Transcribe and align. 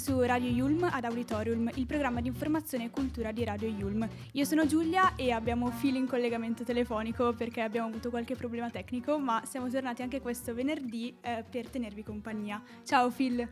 Su 0.00 0.18
Radio 0.22 0.48
Yulm 0.48 0.88
ad 0.90 1.04
Auditorium, 1.04 1.68
il 1.74 1.84
programma 1.84 2.22
di 2.22 2.28
informazione 2.28 2.86
e 2.86 2.90
cultura 2.90 3.32
di 3.32 3.44
Radio 3.44 3.68
Yulm. 3.68 4.08
Io 4.32 4.44
sono 4.46 4.64
Giulia 4.64 5.14
e 5.14 5.30
abbiamo 5.30 5.70
Phil 5.78 5.96
in 5.96 6.08
collegamento 6.08 6.64
telefonico 6.64 7.34
perché 7.34 7.60
abbiamo 7.60 7.88
avuto 7.88 8.08
qualche 8.08 8.34
problema 8.34 8.70
tecnico, 8.70 9.18
ma 9.18 9.42
siamo 9.44 9.68
tornati 9.68 10.00
anche 10.00 10.22
questo 10.22 10.54
venerdì 10.54 11.14
eh, 11.20 11.44
per 11.48 11.68
tenervi 11.68 12.02
compagnia. 12.02 12.62
Ciao 12.82 13.10
Phil. 13.10 13.46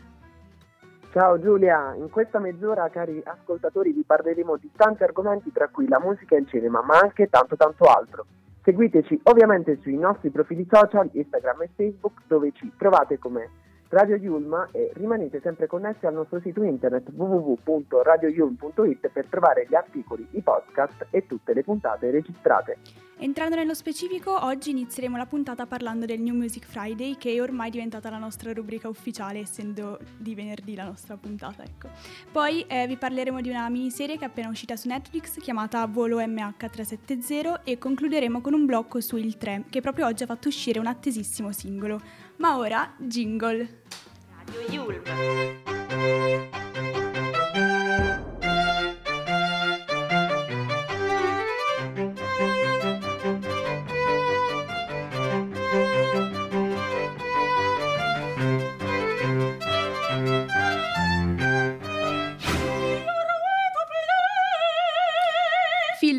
Ciao 1.12 1.39
Giulia, 1.39 1.95
in 1.95 2.09
questa 2.09 2.39
mezz'ora 2.39 2.89
cari 2.89 3.20
ascoltatori 3.23 3.92
vi 3.92 4.05
parleremo 4.06 4.56
di 4.56 4.70
tanti 4.75 5.03
argomenti 5.03 5.53
tra 5.53 5.69
cui 5.69 5.87
la 5.87 6.01
musica 6.01 6.34
e 6.34 6.39
il 6.39 6.48
cinema, 6.48 6.80
ma 6.80 6.98
anche 6.98 7.28
tanto 7.28 7.56
tanto 7.56 7.84
altro. 7.84 8.25
Seguiteci 8.62 9.20
ovviamente 9.25 9.78
sui 9.83 9.98
nostri 9.98 10.30
profili 10.30 10.67
social, 10.70 11.11
Instagram 11.12 11.62
e 11.62 11.70
Facebook, 11.77 12.23
dove 12.27 12.53
ci 12.53 12.73
trovate 12.78 13.19
come 13.19 13.67
Radio 13.91 14.16
Yulma 14.16 14.69
e 14.70 14.91
rimanete 14.95 15.41
sempre 15.41 15.67
connessi 15.67 16.05
al 16.05 16.12
nostro 16.12 16.41
sito 16.41 16.62
internet 16.62 17.08
www.radioyulm.it 17.11 19.08
per 19.08 19.27
trovare 19.31 19.67
gli 19.67 19.75
articoli, 19.75 20.27
i 20.33 20.42
podcast 20.42 21.06
e 21.11 21.27
tutte 21.27 21.55
le 21.55 21.62
puntate 21.62 22.11
registrate. 22.11 22.77
Entrando 23.20 23.56
nello 23.56 23.75
specifico, 23.75 24.44
oggi 24.44 24.70
inizieremo 24.70 25.16
la 25.16 25.27
puntata 25.27 25.66
parlando 25.66 26.06
del 26.06 26.20
New 26.20 26.36
Music 26.36 26.64
Friday, 26.64 27.16
che 27.16 27.33
è 27.33 27.41
ormai 27.41 27.69
diventata 27.69 28.11
la 28.11 28.19
nostra 28.19 28.53
rubrica 28.53 28.89
ufficiale, 28.89 29.41
essendo 29.41 29.98
di 30.16 30.36
venerdì 30.36 30.77
la 30.77 30.84
nostra 30.84 31.16
puntata. 31.16 31.64
Ecco. 31.64 31.89
Poi 32.31 32.64
eh, 32.69 32.86
vi 32.86 32.97
parleremo 32.97 33.41
di 33.41 33.48
una 33.48 33.69
miniserie 33.70 34.19
che 34.19 34.25
è 34.25 34.28
appena 34.28 34.48
uscita 34.48 34.77
su 34.77 34.86
Netflix, 34.86 35.41
chiamata 35.41 35.84
Volo 35.86 36.20
MH370, 36.20 37.62
e 37.64 37.77
concluderemo 37.78 38.41
con 38.41 38.53
un 38.53 38.66
blocco 38.66 39.00
su 39.00 39.16
Il 39.16 39.36
3, 39.36 39.64
che 39.69 39.81
proprio 39.81 40.06
oggi 40.06 40.22
ha 40.22 40.27
fatto 40.27 40.47
uscire 40.47 40.78
un 40.78 40.86
attesissimo 40.86 41.50
singolo. 41.50 42.00
Ma 42.39 42.56
ora, 42.56 42.94
jingle. 42.98 43.83
Radio 44.36 44.61
Yulm. 44.70 45.03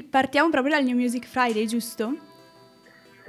Partiamo 0.09 0.49
proprio 0.49 0.73
dal 0.73 0.83
New 0.83 0.97
Music 0.97 1.25
Friday, 1.27 1.65
giusto? 1.65 2.28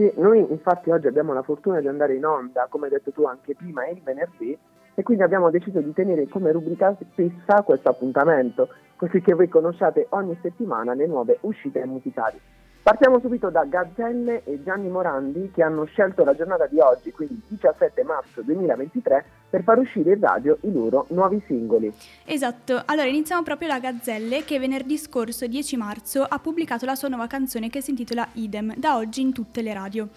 Sì, 0.01 0.11
noi 0.17 0.39
infatti 0.49 0.89
oggi 0.89 1.09
abbiamo 1.09 1.35
la 1.35 1.43
fortuna 1.43 1.79
di 1.79 1.87
andare 1.87 2.15
in 2.15 2.25
onda, 2.25 2.69
come 2.71 2.87
hai 2.87 2.93
detto 2.93 3.11
tu 3.11 3.25
anche 3.25 3.55
prima, 3.55 3.87
il 3.87 4.01
venerdì, 4.03 4.57
e 4.95 5.03
quindi 5.03 5.23
abbiamo 5.23 5.51
deciso 5.51 5.79
di 5.83 5.93
tenere 5.93 6.27
come 6.27 6.53
rubrica 6.53 6.97
fissa 7.13 7.61
questo 7.63 7.91
appuntamento, 7.91 8.71
così 8.97 9.21
che 9.21 9.35
voi 9.35 9.49
conosciate 9.49 10.07
ogni 10.13 10.39
settimana 10.41 10.95
le 10.95 11.07
nuove 11.07 11.37
uscite 11.43 11.85
musicali. 11.85 12.41
Partiamo 12.83 13.21
subito 13.21 13.51
da 13.51 13.65
Gazzelle 13.65 14.43
e 14.45 14.63
Gianni 14.65 14.89
Morandi 14.89 15.51
che 15.53 15.63
hanno 15.63 15.85
scelto 15.85 16.25
la 16.25 16.35
giornata 16.35 16.67
di 16.67 16.81
oggi, 16.81 17.13
quindi 17.13 17.43
17 17.49 18.03
marzo 18.05 18.41
2023, 18.41 19.25
per 19.51 19.63
far 19.63 19.79
uscire 19.79 20.15
in 20.15 20.21
radio 20.21 20.57
i 20.63 20.73
loro 20.73 21.05
nuovi 21.11 21.43
singoli. 21.47 21.93
Esatto, 22.25 22.83
allora 22.87 23.07
iniziamo 23.07 23.43
proprio 23.43 23.69
da 23.69 23.81
Gazzelle 23.81 24.45
che 24.45 24.59
venerdì 24.59 24.97
scorso 24.97 25.47
10 25.47 25.77
marzo 25.77 26.23
ha 26.23 26.39
pubblicato 26.39 26.87
la 26.87 26.95
sua 26.95 27.09
nuova 27.09 27.27
canzone 27.27 27.69
che 27.69 27.83
si 27.83 27.91
intitola 27.91 28.27
Idem, 28.33 28.75
da 28.77 28.97
oggi 28.97 29.21
in 29.21 29.35
tutte 29.35 29.61
le 29.61 29.75
radio. 29.75 30.09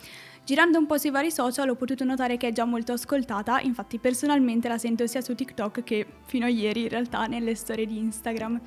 Girando 0.45 0.77
un 0.77 0.85
po' 0.85 0.97
sui 0.97 1.09
vari 1.09 1.31
social 1.31 1.69
ho 1.69 1.75
potuto 1.75 2.03
notare 2.05 2.37
che 2.37 2.47
è 2.47 2.51
già 2.51 2.65
molto 2.65 2.93
ascoltata, 2.93 3.59
infatti 3.59 3.97
personalmente 3.97 4.67
la 4.67 4.77
sento 4.77 5.05
sia 5.07 5.21
su 5.21 5.35
TikTok 5.35 5.83
che 5.83 6.05
fino 6.25 6.45
a 6.45 6.49
ieri 6.49 6.83
in 6.83 6.89
realtà 6.89 7.25
nelle 7.27 7.55
storie 7.55 7.85
di 7.85 7.97
Instagram. 7.97 8.59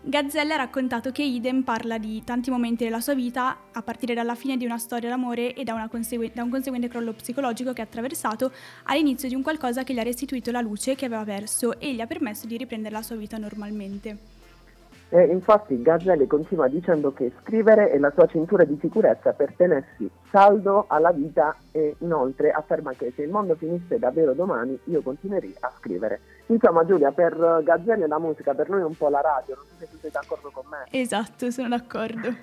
Gazzella 0.00 0.54
ha 0.54 0.58
raccontato 0.58 1.10
che 1.10 1.22
Idem 1.22 1.62
parla 1.62 1.98
di 1.98 2.22
tanti 2.22 2.50
momenti 2.50 2.84
della 2.84 3.00
sua 3.00 3.14
vita, 3.14 3.64
a 3.72 3.82
partire 3.82 4.14
dalla 4.14 4.36
fine 4.36 4.56
di 4.56 4.64
una 4.64 4.78
storia 4.78 5.08
d'amore 5.08 5.54
e 5.54 5.64
da, 5.64 5.88
consegu- 5.90 6.32
da 6.32 6.44
un 6.44 6.50
conseguente 6.50 6.88
crollo 6.88 7.12
psicologico 7.12 7.72
che 7.72 7.80
ha 7.80 7.84
attraversato, 7.84 8.52
all'inizio 8.84 9.28
di 9.28 9.34
un 9.34 9.42
qualcosa 9.42 9.82
che 9.82 9.94
gli 9.94 9.98
ha 9.98 10.04
restituito 10.04 10.52
la 10.52 10.60
luce 10.60 10.94
che 10.94 11.06
aveva 11.06 11.24
perso 11.24 11.80
e 11.80 11.92
gli 11.92 12.00
ha 12.00 12.06
permesso 12.06 12.46
di 12.46 12.56
riprendere 12.56 12.94
la 12.94 13.02
sua 13.02 13.16
vita 13.16 13.38
normalmente. 13.38 14.37
E 15.10 15.22
infatti 15.24 15.80
Gazzelle 15.80 16.26
continua 16.26 16.68
dicendo 16.68 17.14
che 17.14 17.32
scrivere 17.40 17.90
è 17.90 17.98
la 17.98 18.10
sua 18.10 18.26
cintura 18.26 18.64
di 18.64 18.76
sicurezza 18.78 19.32
per 19.32 19.54
tenersi 19.56 20.10
saldo 20.30 20.84
alla 20.86 21.12
vita 21.12 21.56
e 21.72 21.96
inoltre 22.00 22.50
afferma 22.50 22.92
che 22.92 23.12
se 23.16 23.22
il 23.22 23.30
mondo 23.30 23.54
finisse 23.54 23.98
davvero 23.98 24.34
domani 24.34 24.78
io 24.84 25.00
continuerei 25.00 25.54
a 25.60 25.72
scrivere. 25.78 26.20
Insomma 26.46 26.84
Giulia, 26.84 27.10
per 27.12 27.62
Gazzelle 27.64 28.06
la 28.06 28.18
musica, 28.18 28.52
per 28.52 28.68
noi 28.68 28.80
è 28.80 28.84
un 28.84 28.96
po' 28.96 29.08
la 29.08 29.22
radio, 29.22 29.54
non 29.54 29.64
so 29.64 29.74
se 29.78 29.88
tu 29.90 29.96
sei 29.96 30.10
d'accordo 30.10 30.50
con 30.52 30.64
me. 30.68 30.84
Esatto, 30.90 31.50
sono 31.50 31.68
d'accordo. 31.68 32.34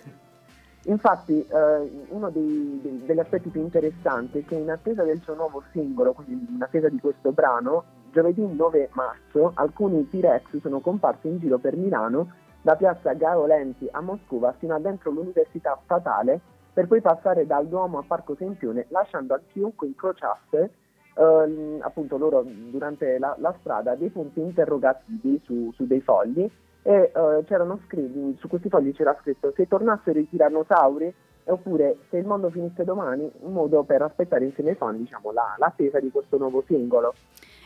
Infatti 0.88 1.40
eh, 1.40 2.06
uno 2.10 2.30
dei, 2.30 2.80
dei, 2.82 3.04
degli 3.06 3.20
aspetti 3.20 3.50
più 3.50 3.62
interessanti 3.62 4.40
è 4.40 4.46
che 4.46 4.56
in 4.56 4.70
attesa 4.70 5.04
del 5.04 5.22
suo 5.22 5.36
nuovo 5.36 5.64
singolo, 5.72 6.14
quindi 6.14 6.48
in 6.52 6.62
attesa 6.62 6.90
di 6.90 7.00
questo 7.00 7.32
brano, 7.32 7.84
giovedì 8.12 8.46
9 8.46 8.90
marzo 8.94 9.52
alcuni 9.56 10.08
T-Rex 10.10 10.62
sono 10.62 10.80
comparsi 10.80 11.28
in 11.28 11.40
giro 11.40 11.58
per 11.58 11.76
Milano 11.76 12.44
da 12.66 12.76
piazza 12.76 13.14
Garo 13.14 13.46
Lenti 13.46 13.88
a 13.92 14.02
Moscova 14.02 14.52
fino 14.58 14.74
a 14.74 14.80
dentro 14.80 15.12
l'Università 15.12 15.80
Statale 15.84 16.42
per 16.74 16.88
poi 16.88 17.00
passare 17.00 17.46
dal 17.46 17.68
Duomo 17.68 18.00
a 18.00 18.04
Parco 18.08 18.34
Sempione 18.36 18.88
lasciando 18.90 19.36
a 19.36 19.42
chiunque 19.52 19.86
incrociasse 19.86 20.72
ehm, 21.14 21.78
appunto 21.82 22.18
loro 22.18 22.44
durante 22.44 23.20
la, 23.20 23.36
la, 23.38 23.56
strada 23.60 23.94
dei 23.94 24.10
punti 24.10 24.40
interrogativi 24.40 25.40
su, 25.44 25.72
su 25.76 25.86
dei 25.86 26.02
fogli 26.02 26.50
e 26.82 27.12
eh, 27.14 27.78
scritti, 27.86 28.36
su 28.40 28.48
questi 28.48 28.70
fogli 28.70 28.92
c'era 28.96 29.16
scritto 29.22 29.54
se 29.56 29.68
tornassero 29.68 30.18
i 30.18 30.28
tirannosauri 30.28 31.14
oppure 31.44 31.98
se 32.10 32.18
il 32.18 32.26
mondo 32.26 32.50
finisse 32.50 32.84
domani 32.84 33.32
un 33.42 33.54
modo 33.54 33.84
per 33.84 34.02
aspettare 34.02 34.46
insieme 34.46 34.72
ai 34.72 34.76
fan 34.76 34.98
diciamo, 34.98 35.32
la, 35.32 35.54
l'attesa 35.60 36.00
di 36.00 36.10
questo 36.10 36.40
nuovo 36.40 36.64
singolo. 36.66 37.14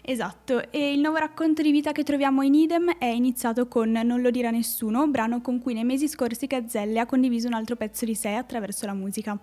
Esatto, 0.09 0.72
e 0.72 0.92
il 0.92 1.02
nuovo 1.02 1.18
racconto 1.18 1.62
di 1.62 1.70
vita 1.70 1.92
che 1.92 2.02
troviamo 2.02 2.42
in 2.42 2.56
Idem 2.56 2.97
è 2.97 3.06
iniziato 3.06 3.68
con 3.68 3.92
Non 3.92 4.22
lo 4.22 4.31
dirà 4.31 4.50
nessuno, 4.50 5.08
brano 5.08 5.40
con 5.40 5.59
cui 5.59 5.75
nei 5.75 5.84
mesi 5.84 6.08
scorsi 6.08 6.47
Gazzelle 6.47 7.00
ha 7.00 7.06
condiviso 7.06 7.46
un 7.46 7.53
altro 7.53 7.75
pezzo 7.75 8.06
di 8.06 8.16
sé 8.16 8.30
attraverso 8.30 8.88
la 8.88 8.96
musica. 8.96 9.38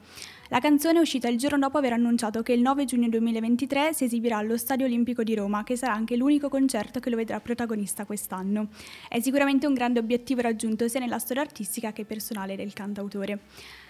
La 0.48 0.60
canzone 0.60 0.98
è 0.98 1.00
uscita 1.00 1.26
il 1.26 1.38
giorno 1.38 1.58
dopo 1.58 1.78
aver 1.78 1.94
annunciato 1.94 2.40
che 2.42 2.52
il 2.52 2.60
9 2.60 2.84
giugno 2.84 3.08
2023 3.08 3.92
si 3.92 4.04
esibirà 4.04 4.36
allo 4.36 4.56
Stadio 4.56 4.86
Olimpico 4.86 5.24
di 5.24 5.34
Roma, 5.34 5.64
che 5.64 5.74
sarà 5.74 5.92
anche 5.92 6.14
l'unico 6.14 6.48
concerto 6.48 7.00
che 7.00 7.10
lo 7.10 7.16
vedrà 7.16 7.40
protagonista 7.40 8.04
quest'anno. 8.04 8.68
È 9.08 9.18
sicuramente 9.18 9.66
un 9.66 9.74
grande 9.74 9.98
obiettivo 9.98 10.42
raggiunto 10.42 10.86
sia 10.86 11.00
nella 11.00 11.18
storia 11.18 11.42
artistica 11.42 11.92
che 11.92 12.04
personale 12.04 12.54
del 12.54 12.72
cantautore. 12.74 13.40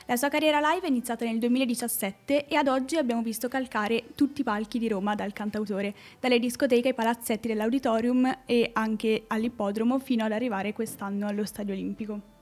La 0.06 0.16
sua 0.16 0.30
carriera 0.30 0.58
live 0.60 0.86
è 0.86 0.88
iniziata 0.88 1.26
nel 1.26 1.38
2017 1.38 2.46
e 2.46 2.56
ad 2.56 2.68
oggi 2.68 2.96
abbiamo 2.96 3.20
visto 3.20 3.48
calcare 3.48 4.04
tutti 4.14 4.40
i 4.40 4.44
palchi 4.44 4.78
di 4.78 4.88
Roma 4.88 5.14
dal 5.14 5.34
cantautore, 5.34 5.94
dalle 6.20 6.38
discoteche 6.38 6.88
ai 6.88 6.94
palazzetti 6.94 7.48
dell'auditorium 7.48 8.44
e 8.46 8.70
anche 8.72 9.24
all'ippodromo 9.26 9.98
fino 9.98 10.24
ad 10.24 10.32
arrivare 10.32 10.72
quest'anno 10.72 11.26
allo 11.26 11.44
Stadio 11.44 11.74
Olimpico. 11.74 12.35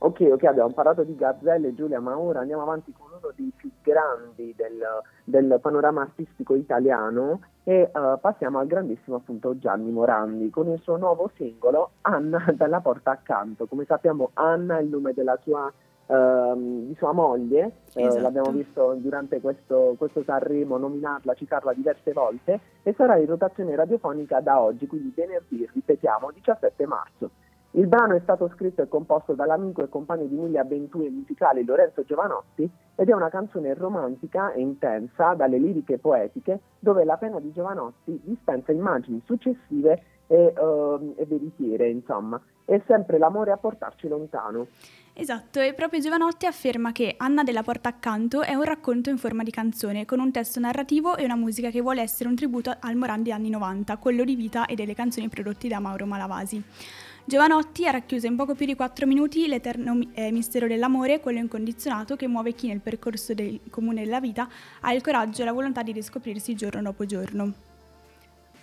Ok, 0.00 0.20
ok, 0.30 0.44
abbiamo 0.44 0.72
parlato 0.72 1.02
di 1.02 1.16
Gazzelle 1.16 1.74
Giulia, 1.74 1.98
ma 1.98 2.16
ora 2.16 2.40
andiamo 2.40 2.62
avanti 2.62 2.94
con 2.96 3.08
uno 3.08 3.32
dei 3.34 3.52
più 3.54 3.68
grandi 3.82 4.54
del, 4.56 4.80
del 5.24 5.58
panorama 5.60 6.02
artistico 6.02 6.54
italiano 6.54 7.40
e 7.64 7.90
uh, 7.92 8.18
passiamo 8.20 8.60
al 8.60 8.68
grandissimo 8.68 9.16
appunto 9.16 9.58
Gianni 9.58 9.90
Morandi 9.90 10.50
con 10.50 10.68
il 10.68 10.80
suo 10.82 10.96
nuovo 10.96 11.30
singolo 11.34 11.90
Anna 12.02 12.44
dalla 12.54 12.80
porta 12.80 13.10
accanto. 13.10 13.66
Come 13.66 13.84
sappiamo 13.86 14.30
Anna 14.34 14.78
è 14.78 14.82
il 14.82 14.88
nome 14.88 15.12
della 15.14 15.36
sua 15.42 15.72
Ehm, 16.10 16.86
di 16.86 16.94
sua 16.94 17.12
moglie, 17.12 17.80
eh, 17.92 18.02
esatto. 18.02 18.22
l'abbiamo 18.22 18.50
visto 18.50 18.94
durante 18.94 19.42
questo, 19.42 19.94
questo 19.98 20.22
Sanremo 20.24 20.78
nominarla, 20.78 21.34
citarla 21.34 21.74
diverse 21.74 22.12
volte, 22.14 22.60
e 22.82 22.94
sarà 22.94 23.18
in 23.18 23.26
rotazione 23.26 23.76
radiofonica 23.76 24.40
da 24.40 24.58
oggi, 24.58 24.86
quindi 24.86 25.12
venerdì, 25.14 25.68
ripetiamo, 25.70 26.30
17 26.32 26.86
marzo. 26.86 27.30
Il 27.72 27.86
brano 27.86 28.14
è 28.14 28.20
stato 28.22 28.50
scritto 28.54 28.82
e 28.82 28.88
composto 28.88 29.34
dall'amico 29.34 29.82
e 29.82 29.88
compagno 29.88 30.24
di 30.24 30.34
mille 30.34 30.58
avventure 30.58 31.10
musicali 31.10 31.64
Lorenzo 31.64 32.02
Giovanotti 32.02 32.68
ed 32.94 33.08
è 33.08 33.12
una 33.12 33.28
canzone 33.28 33.74
romantica 33.74 34.52
e 34.52 34.60
intensa, 34.60 35.34
dalle 35.34 35.58
liriche 35.58 35.98
poetiche, 35.98 36.60
dove 36.78 37.04
la 37.04 37.16
pena 37.16 37.38
di 37.40 37.52
Giovanotti 37.52 38.18
dispensa 38.24 38.72
immagini 38.72 39.22
successive 39.26 40.02
e, 40.26 40.54
uh, 40.56 41.14
e 41.16 41.26
veritiere, 41.26 41.90
insomma. 41.90 42.40
È 42.64 42.80
sempre 42.86 43.18
l'amore 43.18 43.50
a 43.50 43.56
portarci 43.56 44.08
lontano. 44.08 44.66
Esatto, 45.14 45.60
e 45.60 45.74
proprio 45.74 46.00
Giovanotti 46.00 46.46
afferma 46.46 46.92
che 46.92 47.14
Anna 47.16 47.42
della 47.42 47.62
Porta 47.62 47.88
Accanto 47.88 48.42
è 48.42 48.54
un 48.54 48.62
racconto 48.62 49.10
in 49.10 49.18
forma 49.18 49.42
di 49.42 49.50
canzone, 49.50 50.04
con 50.04 50.20
un 50.20 50.30
testo 50.30 50.60
narrativo 50.60 51.16
e 51.16 51.24
una 51.24 51.36
musica 51.36 51.70
che 51.70 51.80
vuole 51.80 52.02
essere 52.02 52.28
un 52.28 52.34
tributo 52.34 52.74
al 52.78 52.94
Morandi 52.94 53.32
anni 53.32 53.50
90, 53.50 53.96
quello 53.96 54.24
di 54.24 54.36
vita 54.36 54.66
e 54.66 54.74
delle 54.74 54.94
canzoni 54.94 55.28
prodotte 55.28 55.68
da 55.68 55.80
Mauro 55.80 56.06
Malavasi. 56.06 56.62
Giovanotti 57.28 57.86
ha 57.86 57.90
racchiuso 57.90 58.26
in 58.26 58.36
poco 58.36 58.54
più 58.54 58.64
di 58.64 58.74
4 58.74 59.06
minuti 59.06 59.46
l'eterno 59.48 59.98
eh, 60.14 60.32
mistero 60.32 60.66
dell'amore, 60.66 61.20
quello 61.20 61.38
incondizionato 61.38 62.16
che 62.16 62.26
muove 62.26 62.52
chi 62.52 62.68
nel 62.68 62.80
percorso 62.80 63.34
del 63.34 63.60
comune 63.68 64.02
della 64.02 64.18
vita 64.18 64.48
ha 64.80 64.94
il 64.94 65.02
coraggio 65.02 65.42
e 65.42 65.44
la 65.44 65.52
volontà 65.52 65.82
di 65.82 65.92
riscoprirsi 65.92 66.54
giorno 66.54 66.80
dopo 66.80 67.04
giorno. 67.04 67.52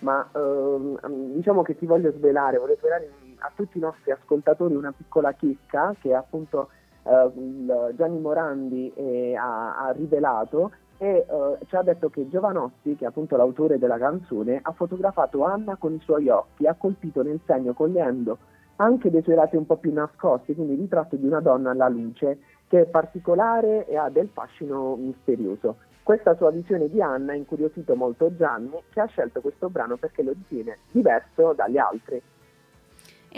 Ma 0.00 0.28
ehm, 0.34 0.98
diciamo 1.36 1.62
che 1.62 1.78
ti 1.78 1.86
voglio 1.86 2.10
svelare, 2.10 2.58
voglio 2.58 2.74
svelare 2.80 3.08
a 3.38 3.52
tutti 3.54 3.78
i 3.78 3.80
nostri 3.80 4.10
ascoltatori 4.10 4.74
una 4.74 4.90
piccola 4.90 5.32
chicca 5.34 5.94
che 6.00 6.12
appunto 6.12 6.70
eh, 7.04 7.94
Gianni 7.94 8.18
Morandi 8.18 8.92
eh, 8.96 9.36
ha, 9.36 9.76
ha, 9.76 9.92
rivelato 9.92 10.72
e 10.98 11.24
eh, 11.24 11.58
ci 11.66 11.76
ha 11.76 11.82
detto 11.82 12.10
che 12.10 12.28
Giovanotti, 12.28 12.96
che 12.96 13.04
è 13.04 13.06
appunto 13.06 13.36
l'autore 13.36 13.78
della 13.78 13.96
canzone, 13.96 14.58
ha 14.60 14.72
fotografato 14.72 15.44
Anna 15.44 15.76
con 15.76 15.94
i 15.94 16.00
suoi 16.00 16.28
occhi, 16.28 16.66
ha 16.66 16.74
colpito 16.74 17.22
nel 17.22 17.38
segno 17.46 17.72
cogliendo 17.72 18.54
anche 18.76 19.10
dei 19.10 19.22
suoi 19.22 19.36
lati 19.36 19.56
un 19.56 19.66
po' 19.66 19.76
più 19.76 19.92
nascosti, 19.92 20.54
quindi 20.54 20.74
il 20.74 20.80
ritratto 20.80 21.16
di 21.16 21.26
una 21.26 21.40
donna 21.40 21.70
alla 21.70 21.88
luce 21.88 22.38
che 22.68 22.82
è 22.82 22.86
particolare 22.86 23.86
e 23.86 23.96
ha 23.96 24.08
del 24.08 24.28
fascino 24.32 24.96
misterioso. 24.96 25.76
Questa 26.02 26.36
sua 26.36 26.50
visione 26.50 26.88
di 26.88 27.02
Anna 27.02 27.32
ha 27.32 27.36
incuriosito 27.36 27.96
molto 27.96 28.34
Gianni, 28.36 28.78
che 28.90 29.00
ha 29.00 29.06
scelto 29.06 29.40
questo 29.40 29.70
brano 29.70 29.96
perché 29.96 30.22
lo 30.22 30.32
ritiene 30.32 30.78
diverso 30.90 31.52
dagli 31.52 31.78
altri. 31.78 32.22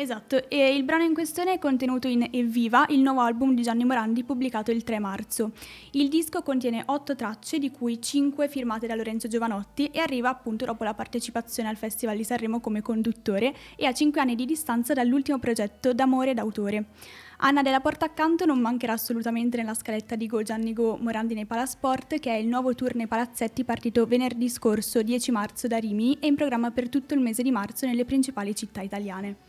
Esatto, 0.00 0.49
e 0.49 0.77
il 0.77 0.85
brano 0.85 1.03
in 1.03 1.12
questione 1.12 1.55
è 1.55 1.59
contenuto 1.59 2.06
in 2.06 2.29
Evviva, 2.31 2.87
il 2.91 3.00
nuovo 3.00 3.19
album 3.19 3.56
di 3.56 3.62
Gianni 3.62 3.85
Morandi 3.85 4.23
pubblicato 4.23 4.71
il 4.71 4.85
3 4.85 5.00
marzo. 5.00 5.50
Il 5.91 6.09
disco 6.09 6.41
contiene 6.43 6.85
otto 6.87 7.17
tracce, 7.17 7.59
di 7.59 7.73
cui 7.73 8.00
cinque 8.00 8.47
firmate 8.47 8.87
da 8.87 8.95
Lorenzo 8.95 9.27
Giovanotti 9.27 9.87
e 9.87 9.99
arriva 9.99 10.29
appunto 10.29 10.65
dopo 10.65 10.85
la 10.85 10.95
partecipazione 10.95 11.69
al 11.69 11.75
Festival 11.75 12.17
di 12.17 12.23
Sanremo 12.23 12.61
come 12.61 12.81
conduttore 12.81 13.53
e 13.75 13.87
a 13.87 13.93
cinque 13.93 14.21
anni 14.21 14.37
di 14.37 14.47
distanza 14.47 14.95
dall'ultimo 14.95 15.41
progetto 15.41 15.93
D'amore 15.93 16.33
d'autore. 16.33 16.85
Anna 17.39 17.62
della 17.62 17.81
Porta 17.81 18.05
Accanto 18.05 18.45
non 18.45 18.61
mancherà 18.61 18.93
assolutamente 18.93 19.56
nella 19.56 19.75
scaletta 19.75 20.15
di 20.15 20.29
Go 20.29 20.43
Gianni 20.43 20.75
Go 20.75 20.97
Morandi 20.97 21.35
nei 21.35 21.45
Palasport, 21.45 22.21
che 22.21 22.31
è 22.31 22.37
il 22.37 22.47
nuovo 22.47 22.73
tour 22.77 22.95
nei 22.95 23.09
palazzetti 23.09 23.65
partito 23.65 24.06
venerdì 24.06 24.49
scorso 24.49 25.03
10 25.03 25.33
marzo 25.33 25.67
da 25.67 25.79
Rimini 25.79 26.19
e 26.21 26.29
in 26.29 26.37
programma 26.37 26.71
per 26.71 26.89
tutto 26.89 27.15
il 27.15 27.21
mese 27.21 27.43
di 27.43 27.50
marzo 27.50 27.85
nelle 27.85 28.05
principali 28.05 28.55
città 28.55 28.81
italiane. 28.81 29.47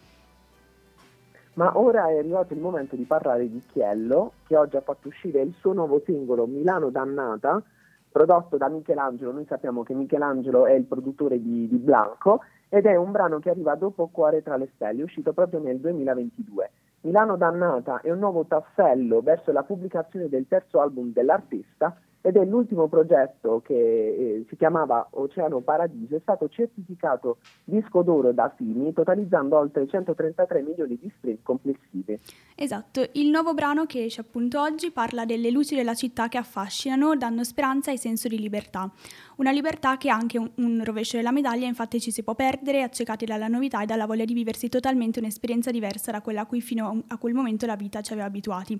Ma 1.60 1.78
ora 1.78 2.08
è 2.08 2.18
arrivato 2.18 2.54
il 2.54 2.62
momento 2.62 2.96
di 2.96 3.04
parlare 3.04 3.50
di 3.50 3.62
Chiello, 3.74 4.32
che 4.48 4.56
oggi 4.56 4.78
ha 4.78 4.82
fatto 4.82 5.10
uscire 5.10 5.42
il 5.42 5.54
suo 5.60 5.74
nuovo 5.74 6.02
singolo 6.06 6.48
Milano 6.48 6.90
Dannata, 6.90 7.62
prodotto 8.10 8.56
da 8.56 8.70
Michelangelo. 8.70 9.34
Noi 9.34 9.44
sappiamo 9.46 9.84
che 9.84 9.94
Michelangelo 9.94 10.68
è 10.68 10.72
il 10.72 10.86
produttore 10.86 11.38
di, 11.42 11.68
di 11.68 11.76
Blanco 11.76 12.44
ed 12.70 12.86
è 12.86 12.96
un 12.96 13.12
brano 13.12 13.40
che 13.40 13.50
arriva 13.50 13.76
dopo 13.76 14.08
Cuore 14.08 14.42
tra 14.42 14.56
le 14.56 14.70
stelle, 14.76 15.04
uscito 15.04 15.34
proprio 15.34 15.60
nel 15.60 15.82
2022. 15.82 16.72
Milano 17.02 17.36
Dannata 17.36 18.00
è 18.00 18.10
un 18.10 18.20
nuovo 18.20 18.46
tassello 18.46 19.20
verso 19.20 19.52
la 19.52 19.64
pubblicazione 19.64 20.30
del 20.30 20.48
terzo 20.48 20.80
album 20.80 21.12
dell'artista 21.12 21.94
ed 22.22 22.36
è 22.36 22.46
l'ultimo 22.46 22.88
progetto 22.88 23.62
che 23.64 23.74
eh, 23.74 24.46
si 24.50 24.56
chiamava 24.58 25.08
Oceano 25.12 25.60
Paradiso, 25.62 26.16
è 26.16 26.20
stato 26.22 26.50
certificato 26.50 27.38
disco 27.64 28.02
d'oro 28.02 28.34
da 28.34 28.52
Fini, 28.56 28.92
totalizzando 28.94 29.58
oltre 29.58 29.88
133 29.88 30.62
milioni 30.62 30.98
di 31.00 31.12
stream 31.18 31.38
complessivi. 31.44 32.20
Esatto, 32.56 33.08
il 33.14 33.30
nuovo 33.30 33.54
brano 33.54 33.86
che 33.86 34.06
esce 34.06 34.22
appunto 34.22 34.60
oggi 34.62 34.92
parla 34.92 35.26
delle 35.26 35.50
luci 35.50 35.76
della 35.76 35.94
città 35.94 36.28
che 36.28 36.38
affascinano, 36.38 37.16
dando 37.16 37.44
speranza 37.44 37.92
e 37.92 37.98
senso 37.98 38.28
di 38.28 38.38
libertà. 38.38 38.92
Una 39.40 39.52
libertà 39.52 39.96
che 39.96 40.10
ha 40.10 40.16
anche 40.16 40.38
un, 40.38 40.52
un 40.56 40.84
rovescio 40.84 41.16
della 41.16 41.32
medaglia, 41.32 41.66
infatti 41.66 42.02
ci 42.02 42.12
si 42.12 42.24
può 42.24 42.36
perdere, 42.36 42.84
accecati 42.84 43.24
dalla 43.24 43.48
novità 43.48 43.82
e 43.82 43.86
dalla 43.86 44.06
voglia 44.06 44.26
di 44.26 44.34
viversi 44.34 44.68
totalmente 44.68 45.20
un'esperienza 45.20 45.72
diversa 45.72 46.12
da 46.12 46.20
quella 46.20 46.42
a 46.42 46.46
cui 46.46 46.60
fino 46.60 47.04
a 47.08 47.18
quel 47.18 47.34
momento 47.34 47.66
la 47.66 47.78
vita 47.78 48.02
ci 48.02 48.12
aveva 48.12 48.28
abituati. 48.28 48.78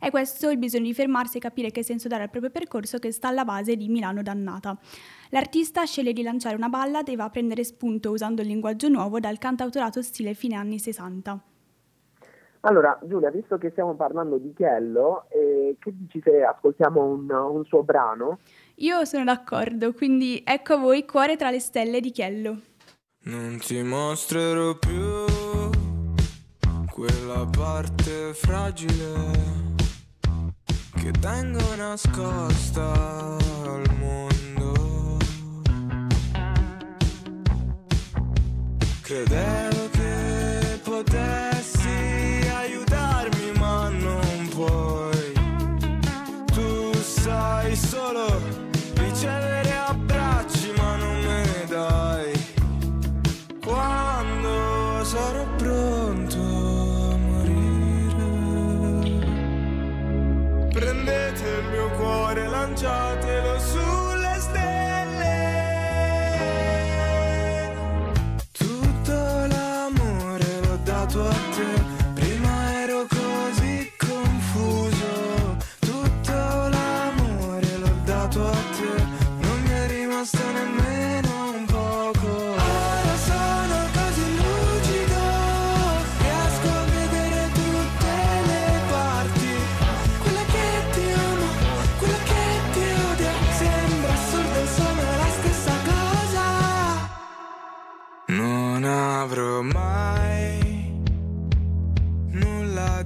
È 0.00 0.08
questo 0.08 0.48
il 0.48 0.56
bisogno 0.56 0.84
di 0.84 0.94
fermarsi 0.94 1.36
e 1.36 1.40
capire 1.40 1.70
che 1.70 1.82
senso 1.82 2.08
dare 2.08 2.22
al 2.22 2.30
proprio 2.30 2.50
percorso 2.50 2.96
che 2.96 3.12
sta 3.12 3.28
alla 3.28 3.44
base 3.44 3.76
di 3.76 3.90
Milano 3.90 4.22
Dannata. 4.22 4.78
L'artista 5.28 5.84
sceglie 5.84 6.14
di 6.14 6.22
lanciare 6.22 6.56
una 6.56 6.70
ballad 6.70 7.06
e 7.06 7.14
va 7.14 7.24
a 7.24 7.30
prendere 7.30 7.62
spunto 7.62 8.10
usando 8.10 8.40
il 8.40 8.48
linguaggio 8.48 8.88
nuovo 8.88 9.20
dal 9.20 9.36
cantautorato 9.36 10.00
stile 10.00 10.32
fine 10.32 10.54
anni 10.54 10.78
60. 10.78 11.38
Allora, 12.62 12.98
Giulia, 13.02 13.30
visto 13.30 13.56
che 13.56 13.70
stiamo 13.70 13.94
parlando 13.94 14.36
di 14.38 14.52
Chiello, 14.52 15.26
eh, 15.28 15.76
che 15.78 15.92
dici 15.94 16.20
se 16.22 16.42
ascoltiamo 16.42 17.04
un, 17.04 17.30
un 17.30 17.64
suo 17.66 17.84
brano? 17.84 18.38
Io 18.80 19.04
sono 19.04 19.24
d'accordo, 19.24 19.92
quindi 19.92 20.40
ecco 20.46 20.74
a 20.74 20.76
voi 20.76 21.04
Cuore 21.04 21.34
tra 21.36 21.50
le 21.50 21.58
stelle 21.58 21.98
di 21.98 22.12
Chiello. 22.12 22.60
Non 23.24 23.58
ti 23.58 23.82
mostrerò 23.82 24.76
più 24.76 25.24
quella 26.88 27.44
parte 27.46 28.32
fragile 28.34 29.66
che 30.94 31.10
tengo 31.10 31.74
nascosta 31.74 33.36
al 33.64 33.96
mondo. 33.98 35.16
Credevo 39.02 39.90
che 39.90 40.80
potessi 40.84 41.88
aiutarmi, 42.48 43.58
ma 43.58 43.88
non 43.88 44.48
puoi. 44.50 45.32
Tu 46.52 46.92
sai 46.94 47.74
solo 47.74 48.67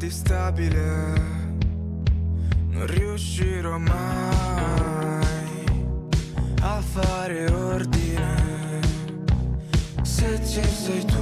di 0.02 0.10
stabile 0.10 1.14
non 2.70 2.86
riuscirò 2.88 3.78
mai 3.78 5.22
a 6.60 6.80
fare 6.80 7.48
ordine 7.52 8.80
se 10.02 10.40
ci 10.44 10.64
sei 10.64 11.04
tu. 11.04 11.21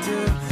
Dato 0.00 0.49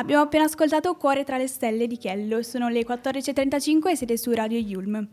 Abbiamo 0.00 0.22
appena 0.22 0.44
ascoltato 0.44 0.94
Cuore 0.94 1.24
tra 1.24 1.36
le 1.36 1.46
stelle 1.46 1.86
di 1.86 1.98
Chiello, 1.98 2.40
sono 2.40 2.70
le 2.70 2.86
14.35 2.86 3.90
e 3.90 3.96
siete 3.96 4.16
su 4.16 4.32
Radio 4.32 4.58
Yulm. 4.58 5.06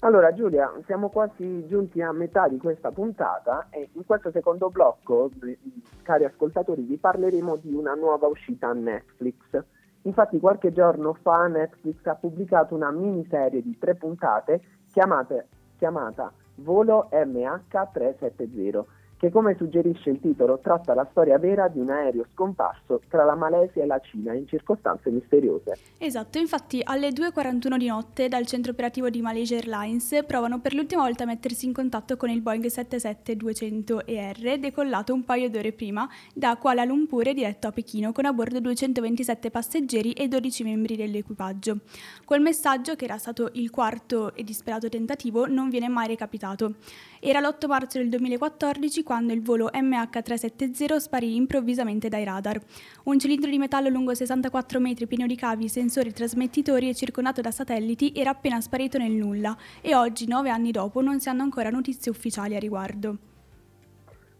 Allora 0.00 0.32
Giulia, 0.32 0.72
siamo 0.86 1.10
quasi 1.10 1.66
giunti 1.66 2.00
a 2.00 2.12
metà 2.12 2.48
di 2.48 2.56
questa 2.56 2.90
puntata 2.90 3.66
e 3.68 3.90
in 3.92 4.06
questo 4.06 4.30
secondo 4.30 4.70
blocco, 4.70 5.30
cari 6.00 6.24
ascoltatori, 6.24 6.80
vi 6.80 6.96
parleremo 6.96 7.56
di 7.56 7.74
una 7.74 7.92
nuova 7.92 8.26
uscita 8.26 8.68
a 8.68 8.72
Netflix. 8.72 9.36
Infatti 10.04 10.40
qualche 10.40 10.72
giorno 10.72 11.12
fa 11.20 11.46
Netflix 11.46 12.06
ha 12.06 12.14
pubblicato 12.14 12.74
una 12.74 12.90
miniserie 12.90 13.60
di 13.60 13.76
tre 13.78 13.96
puntate 13.96 14.62
chiamate, 14.90 15.48
chiamata 15.76 16.32
Volo 16.54 17.10
MH370 17.12 18.82
che 19.22 19.30
come 19.30 19.54
suggerisce 19.56 20.10
il 20.10 20.18
titolo 20.18 20.58
tratta 20.58 20.94
la 20.94 21.06
storia 21.12 21.38
vera 21.38 21.68
di 21.68 21.78
un 21.78 21.90
aereo 21.90 22.26
scomparso 22.32 23.02
tra 23.08 23.22
la 23.22 23.36
Malesia 23.36 23.84
e 23.84 23.86
la 23.86 24.00
Cina 24.00 24.34
in 24.34 24.48
circostanze 24.48 25.10
misteriose. 25.10 25.78
Esatto, 25.98 26.38
infatti 26.38 26.80
alle 26.82 27.10
2.41 27.10 27.76
di 27.76 27.86
notte 27.86 28.26
dal 28.26 28.46
centro 28.46 28.72
operativo 28.72 29.10
di 29.10 29.22
Malaysia 29.22 29.54
Airlines 29.54 30.24
provano 30.26 30.58
per 30.58 30.74
l'ultima 30.74 31.02
volta 31.02 31.22
a 31.22 31.26
mettersi 31.26 31.66
in 31.66 31.72
contatto 31.72 32.16
con 32.16 32.30
il 32.30 32.40
Boeing 32.40 32.64
77200ER 32.64 34.56
decollato 34.56 35.14
un 35.14 35.24
paio 35.24 35.48
d'ore 35.48 35.70
prima 35.70 36.08
da 36.34 36.56
Kuala 36.56 36.82
Lumpur 36.82 37.28
e 37.28 37.32
diretto 37.34 37.68
a 37.68 37.70
Pechino 37.70 38.10
con 38.10 38.24
a 38.24 38.32
bordo 38.32 38.58
227 38.58 39.52
passeggeri 39.52 40.10
e 40.14 40.26
12 40.26 40.64
membri 40.64 40.96
dell'equipaggio. 40.96 41.78
Quel 42.24 42.40
messaggio, 42.40 42.96
che 42.96 43.04
era 43.04 43.18
stato 43.18 43.50
il 43.52 43.70
quarto 43.70 44.34
e 44.34 44.42
disperato 44.42 44.88
tentativo, 44.88 45.46
non 45.46 45.68
viene 45.68 45.86
mai 45.86 46.08
recapitato. 46.08 46.74
Era 47.24 47.38
l'8 47.38 47.68
marzo 47.68 47.98
del 47.98 48.08
2014 48.08 49.04
quando 49.04 49.32
il 49.32 49.42
volo 49.42 49.70
MH370 49.72 50.96
sparì 50.96 51.36
improvvisamente 51.36 52.08
dai 52.08 52.24
radar. 52.24 52.60
Un 53.04 53.16
cilindro 53.20 53.48
di 53.48 53.58
metallo 53.58 53.88
lungo 53.90 54.12
64 54.12 54.80
metri 54.80 55.06
pieno 55.06 55.28
di 55.28 55.36
cavi, 55.36 55.68
sensori, 55.68 56.12
trasmettitori 56.12 56.88
e 56.88 56.96
circondato 56.96 57.40
da 57.40 57.52
satelliti 57.52 58.12
era 58.12 58.30
appena 58.30 58.60
sparito 58.60 58.98
nel 58.98 59.12
nulla 59.12 59.56
e 59.80 59.94
oggi, 59.94 60.26
nove 60.26 60.50
anni 60.50 60.72
dopo, 60.72 61.00
non 61.00 61.20
si 61.20 61.28
hanno 61.28 61.44
ancora 61.44 61.70
notizie 61.70 62.10
ufficiali 62.10 62.56
a 62.56 62.58
riguardo. 62.58 63.16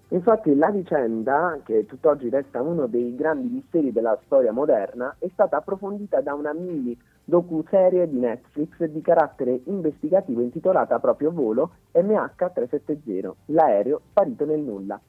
Infatti 0.08 0.52
la 0.56 0.70
vicenda, 0.70 1.60
che 1.64 1.86
tutt'oggi 1.86 2.30
resta 2.30 2.62
uno 2.62 2.88
dei 2.88 3.14
grandi 3.14 3.46
misteri 3.46 3.92
della 3.92 4.18
storia 4.24 4.50
moderna, 4.50 5.14
è 5.20 5.28
stata 5.32 5.58
approfondita 5.58 6.20
da 6.20 6.34
una 6.34 6.52
mini 6.52 6.98
docu-serie 7.32 8.10
di 8.10 8.18
Netflix 8.18 8.84
di 8.84 9.00
carattere 9.00 9.62
investigativo 9.64 10.42
intitolata 10.42 10.98
proprio 10.98 11.30
Volo 11.30 11.76
MH370, 11.94 13.32
l'aereo 13.46 14.02
sparito 14.10 14.44
nel 14.44 14.60
nulla. 14.60 15.00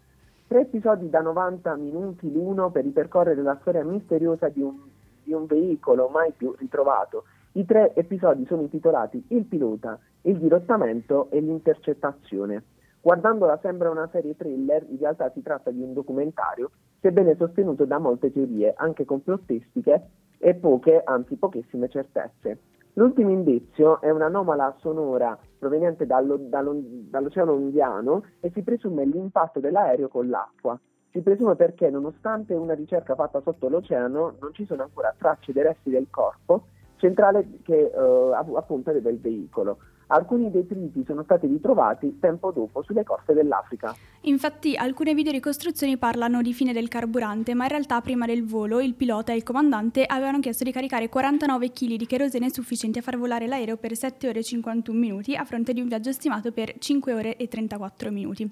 Tre 0.47 0.61
episodi 0.61 1.09
da 1.09 1.19
90 1.19 1.75
minuti 1.75 2.31
l'uno 2.31 2.71
per 2.71 2.85
ripercorrere 2.85 3.41
la 3.41 3.57
storia 3.59 3.83
misteriosa 3.83 4.47
di 4.47 4.61
un, 4.61 4.73
di 5.21 5.33
un 5.33 5.47
veicolo 5.47 6.07
mai 6.07 6.31
più 6.31 6.55
ritrovato. 6.57 7.25
I 7.53 7.65
tre 7.65 7.93
episodi 7.93 8.45
sono 8.45 8.61
intitolati 8.61 9.21
Il 9.31 9.43
pilota, 9.43 9.99
il 10.21 10.37
dirottamento 10.37 11.29
e 11.29 11.41
l'intercettazione. 11.41 12.63
Guardandola 13.01 13.59
sembra 13.61 13.89
una 13.89 14.07
serie 14.13 14.37
thriller, 14.37 14.85
in 14.87 14.97
realtà 14.97 15.29
si 15.31 15.41
tratta 15.41 15.71
di 15.71 15.81
un 15.81 15.91
documentario, 15.91 16.71
sebbene 17.01 17.35
sostenuto 17.35 17.83
da 17.83 17.97
molte 17.97 18.31
teorie, 18.31 18.73
anche 18.77 19.03
complottistiche, 19.03 20.07
e 20.43 20.55
poche, 20.55 21.01
anzi 21.03 21.37
pochissime 21.37 21.87
certezze. 21.87 22.59
L'ultimo 22.95 23.31
indizio 23.31 24.01
è 24.01 24.09
un'anomala 24.09 24.75
sonora 24.79 25.37
proveniente 25.57 26.05
dallo, 26.05 26.37
dallo, 26.37 26.75
dall'Oceano 26.83 27.53
Indiano 27.53 28.23
e 28.41 28.51
si 28.53 28.61
presume 28.61 29.05
l'impatto 29.05 29.59
dell'aereo 29.59 30.09
con 30.09 30.27
l'acqua. 30.29 30.77
Si 31.11 31.21
presume 31.21 31.55
perché, 31.55 31.89
nonostante 31.89 32.53
una 32.53 32.73
ricerca 32.73 33.15
fatta 33.15 33.41
sotto 33.41 33.69
l'oceano, 33.69 34.35
non 34.39 34.53
ci 34.53 34.65
sono 34.65 34.83
ancora 34.83 35.15
tracce 35.17 35.53
dei 35.53 35.63
resti 35.63 35.89
del 35.89 36.07
corpo 36.09 36.65
centrale 37.03 37.59
che 37.63 37.91
eh, 37.93 38.31
appunto 38.33 38.91
il 38.91 39.19
veicolo. 39.19 39.77
Alcuni 40.13 40.51
detriti 40.51 41.03
sono 41.07 41.23
stati 41.23 41.47
ritrovati 41.47 42.19
tempo 42.19 42.51
dopo 42.51 42.83
sulle 42.83 43.03
coste 43.03 43.33
dell'Africa. 43.33 43.95
Infatti 44.21 44.75
alcune 44.75 45.15
videoricostruzioni 45.15 45.97
parlano 45.97 46.43
di 46.43 46.53
fine 46.53 46.71
del 46.71 46.87
carburante, 46.87 47.55
ma 47.55 47.63
in 47.63 47.71
realtà 47.71 47.99
prima 47.99 48.27
del 48.27 48.45
volo 48.45 48.79
il 48.79 48.93
pilota 48.93 49.33
e 49.33 49.37
il 49.37 49.43
comandante 49.43 50.05
avevano 50.05 50.39
chiesto 50.39 50.63
di 50.63 50.71
caricare 50.71 51.09
49 51.09 51.71
kg 51.71 51.95
di 51.95 52.05
kerosene 52.05 52.51
sufficienti 52.51 52.99
a 52.99 53.01
far 53.01 53.17
volare 53.17 53.47
l'aereo 53.47 53.77
per 53.77 53.95
7 53.95 54.27
ore 54.27 54.39
e 54.39 54.43
51 54.43 54.99
minuti 54.99 55.35
a 55.35 55.45
fronte 55.45 55.73
di 55.73 55.81
un 55.81 55.87
viaggio 55.87 56.11
stimato 56.11 56.51
per 56.51 56.75
5 56.77 57.11
ore 57.11 57.35
e 57.35 57.47
34 57.47 58.11
minuti. 58.11 58.47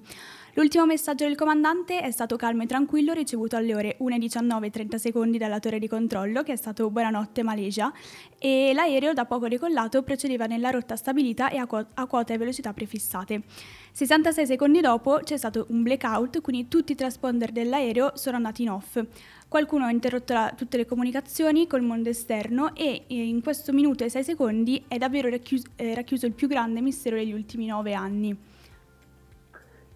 L'ultimo 0.54 0.84
messaggio 0.84 1.24
del 1.24 1.34
comandante 1.34 2.00
è 2.00 2.10
stato 2.10 2.36
calmo 2.36 2.62
e 2.62 2.66
tranquillo 2.66 3.14
ricevuto 3.14 3.56
alle 3.56 3.74
ore 3.74 3.96
1.19.30 4.00 4.96
secondi 4.96 5.38
dalla 5.38 5.58
torre 5.60 5.78
di 5.78 5.88
controllo 5.88 6.42
che 6.42 6.52
è 6.52 6.56
stato 6.56 6.90
Buonanotte 6.90 7.42
Malesia 7.42 7.90
e 8.38 8.72
l'aereo 8.74 9.14
da 9.14 9.24
poco 9.24 9.48
decollato 9.48 10.02
procedeva 10.02 10.44
nella 10.44 10.68
rotta 10.68 10.94
stabilita 10.94 11.48
e 11.48 11.56
a, 11.56 11.64
quo- 11.66 11.86
a 11.94 12.04
quote 12.04 12.34
e 12.34 12.36
velocità 12.36 12.74
prefissate. 12.74 13.44
66 13.92 14.44
secondi 14.44 14.80
dopo 14.80 15.20
c'è 15.24 15.38
stato 15.38 15.64
un 15.70 15.82
blackout, 15.82 16.42
quindi 16.42 16.68
tutti 16.68 16.92
i 16.92 16.96
transponder 16.96 17.50
dell'aereo 17.50 18.12
sono 18.16 18.36
andati 18.36 18.60
in 18.60 18.72
off. 18.72 19.02
Qualcuno 19.48 19.86
ha 19.86 19.90
interrotto 19.90 20.34
la, 20.34 20.52
tutte 20.54 20.76
le 20.76 20.84
comunicazioni 20.84 21.66
col 21.66 21.80
mondo 21.80 22.10
esterno 22.10 22.74
e 22.74 23.04
in 23.06 23.40
questo 23.40 23.72
minuto 23.72 24.04
e 24.04 24.10
6 24.10 24.22
secondi 24.22 24.84
è 24.86 24.98
davvero 24.98 25.30
racchiuso, 25.30 25.68
eh, 25.76 25.94
racchiuso 25.94 26.26
il 26.26 26.32
più 26.32 26.46
grande 26.46 26.82
mistero 26.82 27.16
degli 27.16 27.32
ultimi 27.32 27.64
9 27.64 27.94
anni. 27.94 28.36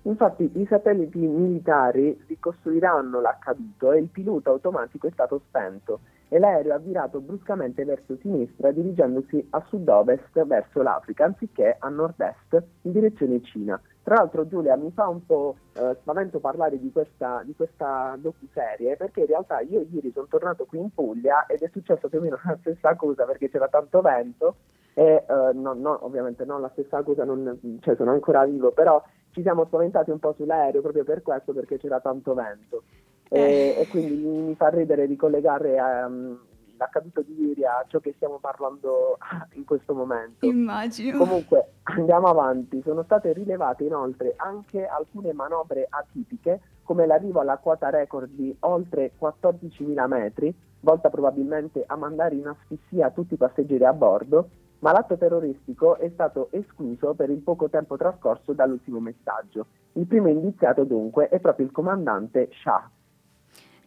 Infatti 0.07 0.49
i 0.55 0.67
satelliti 0.69 1.19
militari 1.19 2.17
ricostruiranno 2.29 3.21
l'accaduto 3.21 3.91
e 3.91 3.99
il 3.99 4.07
pilota 4.07 4.51
automatico 4.51 5.09
è 5.09 5.11
stato 5.11 5.41
spento 5.49 5.99
e 6.29 6.39
l'aereo 6.39 6.75
ha 6.75 6.79
virato 6.79 7.21
bruscamente 7.21 7.85
verso 7.85 8.17
sinistra 8.21 8.71
dirigendosi 8.71 9.45
a 9.51 9.65
sud-ovest 9.67 10.45
verso 10.45 10.83
l'Africa 10.83 11.25
anziché 11.25 11.77
a 11.79 11.89
nord-est 11.89 12.63
in 12.83 12.93
direzione 12.93 13.43
Cina. 13.43 13.81
Tra 14.05 14.15
l'altro 14.15 14.47
Giulia 14.47 14.77
mi 14.77 14.93
fa 14.93 15.09
un 15.09 15.27
po' 15.27 15.57
eh, 15.73 15.97
spavento 16.01 16.39
parlare 16.39 16.79
di 16.79 16.93
questa, 16.93 17.43
di 17.45 17.55
questa 17.57 18.17
docu-serie 18.17 18.97
perché 18.97 19.21
in 19.21 19.27
realtà 19.27 19.59
io 19.59 19.85
ieri 19.91 20.13
sono 20.13 20.29
tornato 20.29 20.67
qui 20.67 20.79
in 20.79 20.95
Puglia 20.95 21.47
ed 21.47 21.63
è 21.63 21.69
successo 21.73 22.09
più 22.09 22.21
o 22.21 22.23
meno 22.23 22.39
la 22.45 22.57
stessa 22.61 22.95
cosa 22.95 23.25
perché 23.25 23.51
c'era 23.51 23.67
tanto 23.67 24.01
vento 24.03 24.55
e 24.99 25.25
eh, 25.29 25.53
no, 25.53 25.75
no, 25.75 25.99
ovviamente 26.07 26.47
non 26.47 26.63
la 26.63 26.71
stessa 26.73 27.03
cosa, 27.03 27.23
non, 27.23 27.79
cioè 27.83 27.97
sono 27.97 28.13
ancora 28.13 28.47
vivo, 28.47 28.73
però 28.73 29.03
ci 29.31 29.43
siamo 29.43 29.67
spaventati 29.67 30.11
un 30.11 30.19
po' 30.19 30.33
sull'aereo 30.33 30.81
proprio 30.81 31.05
per 31.05 31.21
questo, 31.21 31.53
perché 31.53 31.77
c'era 31.77 32.01
tanto 32.01 32.33
vento. 32.33 32.85
E, 33.29 33.41
eh. 33.41 33.81
e 33.83 33.89
quindi 33.89 34.15
mi, 34.15 34.55
fa 34.55 34.69
ridere 34.69 35.05
ricollegare 35.05 35.79
um, 35.79 36.39
l'accaduto 36.79 37.21
di 37.21 37.49
ieri 37.49 37.67
a 37.67 37.85
ciò 37.87 38.01
che 38.01 38.15
stiamo 38.17 38.39
parlando 38.39 39.19
in 39.53 39.67
questo 39.67 39.93
momento. 39.93 40.47
Immagino. 40.47 41.19
Comunque 41.19 41.73
andiamo 41.83 42.29
avanti, 42.29 42.81
sono 42.83 43.03
state 43.03 43.35
rilevate 43.35 43.85
inoltre 43.85 44.33
anche 44.37 44.87
alcune 44.87 45.35
manovre 45.35 45.87
atipiche 45.91 46.61
come 46.83 47.05
l'arrivo 47.05 47.41
alla 47.41 47.59
quota 47.59 47.91
record 47.91 48.31
di 48.31 48.57
oltre 48.61 49.13
14.000 49.21 50.07
metri, 50.07 50.55
volta 50.87 51.11
probabilmente 51.11 51.83
a 51.85 51.97
mandare 51.97 52.37
in 52.37 52.47
asfissia 52.47 53.11
tutti 53.11 53.35
i 53.35 53.37
passeggeri 53.37 53.85
a 53.85 53.93
bordo, 53.93 54.49
ma 54.79 54.93
l'atto 54.93 55.17
terroristico 55.19 55.97
è 55.97 56.09
stato 56.15 56.49
escluso 56.53 57.15
per 57.15 57.29
il 57.29 57.39
poco 57.39 57.69
tempo 57.69 57.97
trascorso 57.97 58.53
dall'ultimo 58.53 59.01
messaggio. 59.01 59.67
Il 59.95 60.07
primo 60.07 60.29
indiziato 60.29 60.85
dunque 60.85 61.29
è 61.29 61.41
proprio 61.41 61.67
il 61.67 61.73
comandante 61.73 62.51
Shah. 62.63 62.89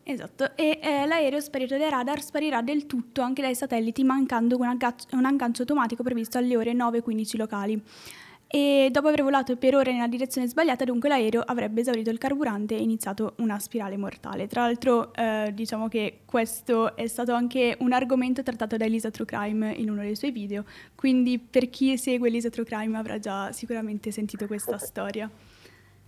Esatto, 0.03 0.55
e 0.55 0.79
eh, 0.81 1.05
l'aereo 1.05 1.39
sparito 1.39 1.77
dai 1.77 1.89
radar 1.89 2.19
sparirà 2.19 2.61
del 2.61 2.85
tutto 2.85 3.21
anche 3.21 3.43
dai 3.43 3.55
satelliti 3.55 4.03
mancando 4.03 4.57
un, 4.57 4.65
aggancio, 4.65 5.15
un 5.15 5.23
aggancio 5.23 5.61
automatico 5.61 6.03
previsto 6.03 6.37
alle 6.37 6.57
ore 6.57 6.73
9.15 6.73 7.37
locali 7.37 7.83
e 8.51 8.89
dopo 8.91 9.07
aver 9.07 9.21
volato 9.21 9.55
per 9.57 9.75
ore 9.75 9.91
nella 9.91 10.07
direzione 10.07 10.47
sbagliata 10.47 10.83
dunque 10.83 11.07
l'aereo 11.07 11.41
avrebbe 11.45 11.81
esaurito 11.81 12.09
il 12.09 12.17
carburante 12.17 12.75
e 12.75 12.81
iniziato 12.81 13.33
una 13.37 13.59
spirale 13.59 13.95
mortale. 13.95 14.47
Tra 14.47 14.61
l'altro 14.61 15.13
eh, 15.13 15.51
diciamo 15.53 15.87
che 15.87 16.21
questo 16.25 16.95
è 16.95 17.05
stato 17.05 17.33
anche 17.33 17.77
un 17.81 17.93
argomento 17.93 18.41
trattato 18.41 18.75
da 18.75 18.85
Elisa 18.85 19.11
True 19.11 19.27
Crime 19.27 19.71
in 19.73 19.91
uno 19.91 20.01
dei 20.01 20.15
suoi 20.15 20.31
video, 20.31 20.63
quindi 20.95 21.37
per 21.37 21.69
chi 21.69 21.95
segue 21.95 22.27
Elisa 22.29 22.49
True 22.49 22.65
Crime 22.65 22.97
avrà 22.97 23.19
già 23.19 23.51
sicuramente 23.51 24.09
sentito 24.09 24.47
questa 24.47 24.79
storia. 24.79 25.29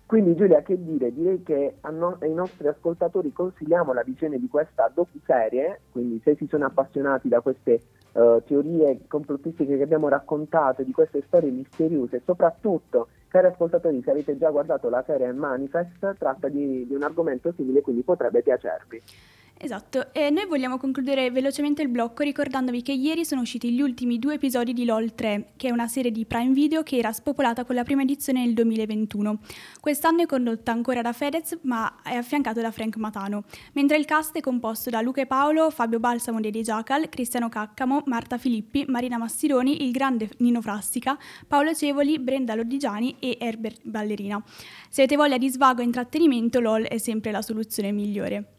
Quindi 0.08 0.36
Giulia, 0.36 0.62
che 0.62 0.76
dire? 0.78 1.14
Direi 1.14 1.42
che 1.44 1.76
no- 1.92 2.18
ai 2.20 2.34
nostri 2.34 2.68
ascoltatori 2.68 3.32
consigliamo 3.32 3.94
la 3.94 4.04
visione 4.04 4.40
di 4.40 4.48
questa 4.50 4.92
docu-serie, 4.94 5.82
quindi 5.92 6.20
se 6.24 6.36
si 6.36 6.48
sono 6.48 6.66
appassionati 6.66 7.30
da 7.30 7.40
queste 7.40 7.80
uh, 8.14 8.42
teorie 8.46 9.00
complottistiche 9.08 9.78
che 9.78 9.84
abbiamo 9.84 10.10
raccontato, 10.10 10.84
di 10.84 10.92
queste 10.92 11.24
storie 11.28 11.52
misteriose 11.52 12.22
soprattutto, 12.26 13.08
cari 13.28 13.48
ascoltatori, 13.48 14.02
se 14.04 14.12
avete 14.12 14.38
già 14.38 14.50
guardato 14.50 14.90
la 14.90 15.04
serie 15.06 15.32
Manifest, 15.32 16.16
tratta 16.18 16.48
di, 16.50 16.86
di 16.86 16.94
un 16.94 17.04
argomento 17.04 17.54
simile, 17.56 17.82
quindi 17.82 18.02
potrebbe 18.04 18.42
piacervi. 18.42 19.02
Esatto, 19.64 20.12
e 20.12 20.32
noi 20.32 20.48
vogliamo 20.48 20.80
concludere 20.80 21.30
velocemente 21.30 21.84
il 21.84 21.88
blocco 21.88 22.24
ricordandovi 22.24 22.82
che 22.82 22.94
ieri 22.94 23.24
sono 23.24 23.42
usciti 23.42 23.72
gli 23.72 23.80
ultimi 23.80 24.18
due 24.18 24.34
episodi 24.34 24.74
di 24.74 24.86
LOL 24.86 25.14
3, 25.14 25.52
che 25.56 25.68
è 25.68 25.72
una 25.72 25.88
serie 25.88 26.10
di 26.10 26.26
Prime 26.26 26.52
Video 26.52 26.82
che 26.82 26.98
era 26.98 27.12
spopolata 27.12 27.64
con 27.64 27.76
la 27.76 27.84
prima 27.84 28.02
edizione 28.02 28.44
nel 28.44 28.56
2021. 28.56 29.38
Quest'anno 29.80 30.24
è 30.24 30.26
condotta 30.26 30.72
ancora 30.72 31.04
da 31.04 31.14
Fedez, 31.14 31.60
ma 31.62 32.02
è 32.02 32.16
affiancato 32.16 32.60
da 32.60 32.72
Frank 32.72 32.96
Matano, 32.96 33.44
mentre 33.74 33.98
il 33.98 34.06
cast 34.06 34.36
è 34.36 34.40
composto 34.40 34.90
da 34.90 35.00
Luca 35.02 35.22
e 35.22 35.28
Paolo, 35.28 35.70
Fabio 35.70 36.00
Balsamo 36.00 36.40
di 36.40 36.48
Eddie 36.48 36.64
Jacal, 36.64 37.08
Cristiano 37.08 37.48
Caccamo, 37.48 38.02
Marta 38.08 38.40
Filippi, 38.40 38.86
Marina 38.88 39.20
Massironi, 39.20 39.86
il 39.86 39.92
grande 39.92 40.28
Nino 40.40 40.62
Frastica, 40.62 41.16
Paolo 41.48 41.76
Cevoli, 41.76 42.18
Brenda 42.18 42.56
Lodigiani 42.56 43.18
e 43.20 43.38
Herbert 43.40 43.82
Ballerina. 43.84 44.44
Se 44.90 45.04
avete 45.04 45.18
voglia 45.18 45.38
di 45.38 45.50
svago 45.50 45.82
e 45.82 45.84
intrattenimento, 45.84 46.60
LOL 46.60 46.82
è 46.82 46.98
sempre 46.98 47.30
la 47.30 47.44
soluzione 47.44 47.92
migliore. 47.92 48.56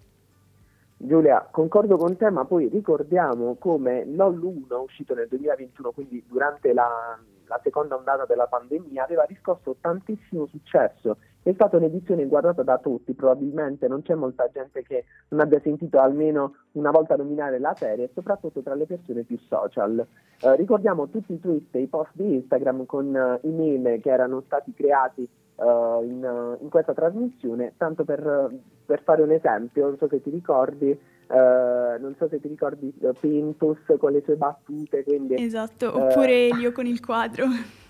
Giulia, 1.04 1.48
concordo 1.50 1.96
con 1.96 2.16
te, 2.16 2.30
ma 2.30 2.44
poi 2.44 2.68
ricordiamo 2.68 3.56
come 3.58 4.04
LOL 4.04 4.40
1, 4.40 4.80
uscito 4.82 5.14
nel 5.14 5.26
2021, 5.26 5.90
quindi 5.90 6.22
durante 6.28 6.72
la, 6.72 7.18
la 7.46 7.60
seconda 7.60 7.96
ondata 7.96 8.24
della 8.24 8.46
pandemia, 8.46 9.02
aveva 9.02 9.24
riscosso 9.24 9.74
tantissimo 9.80 10.46
successo. 10.46 11.16
È 11.42 11.52
stata 11.54 11.76
un'edizione 11.76 12.24
guardata 12.26 12.62
da 12.62 12.78
tutti, 12.78 13.14
probabilmente 13.14 13.88
non 13.88 14.02
c'è 14.02 14.14
molta 14.14 14.48
gente 14.52 14.84
che 14.84 15.06
non 15.30 15.40
abbia 15.40 15.58
sentito 15.60 15.98
almeno 15.98 16.54
una 16.72 16.92
volta 16.92 17.16
nominare 17.16 17.58
la 17.58 17.74
serie, 17.74 18.10
soprattutto 18.14 18.62
tra 18.62 18.74
le 18.74 18.86
persone 18.86 19.24
più 19.24 19.38
social. 19.38 20.06
Eh, 20.40 20.54
ricordiamo 20.54 21.08
tutti 21.08 21.32
i 21.32 21.40
tweet 21.40 21.74
e 21.74 21.80
i 21.80 21.88
post 21.88 22.12
di 22.12 22.34
Instagram 22.34 22.86
con 22.86 23.12
uh, 23.12 23.44
i 23.44 23.50
meme 23.50 23.98
che 23.98 24.08
erano 24.08 24.40
stati 24.42 24.72
creati 24.72 25.28
uh, 25.56 26.02
in, 26.02 26.56
in, 26.60 26.68
questa 26.68 26.94
trasmissione, 26.94 27.74
tanto 27.76 28.04
per, 28.04 28.50
per, 28.84 29.02
fare 29.02 29.22
un 29.22 29.32
esempio, 29.32 29.86
non 29.86 29.96
so 29.98 30.08
se 30.08 30.22
ti 30.22 30.30
ricordi, 30.30 30.90
uh, 30.90 32.00
non 32.00 32.14
so 32.18 32.28
se 32.28 32.40
ti 32.40 32.48
ricordi 32.48 32.92
uh, 33.00 33.12
Pintus 33.18 33.78
con 33.98 34.12
le 34.12 34.22
sue 34.24 34.36
battute, 34.36 35.04
quindi, 35.04 35.34
Esatto, 35.42 35.94
oppure 35.96 36.48
Elio 36.48 36.72
con 36.72 36.86
il 36.86 37.00
quadro. 37.04 37.46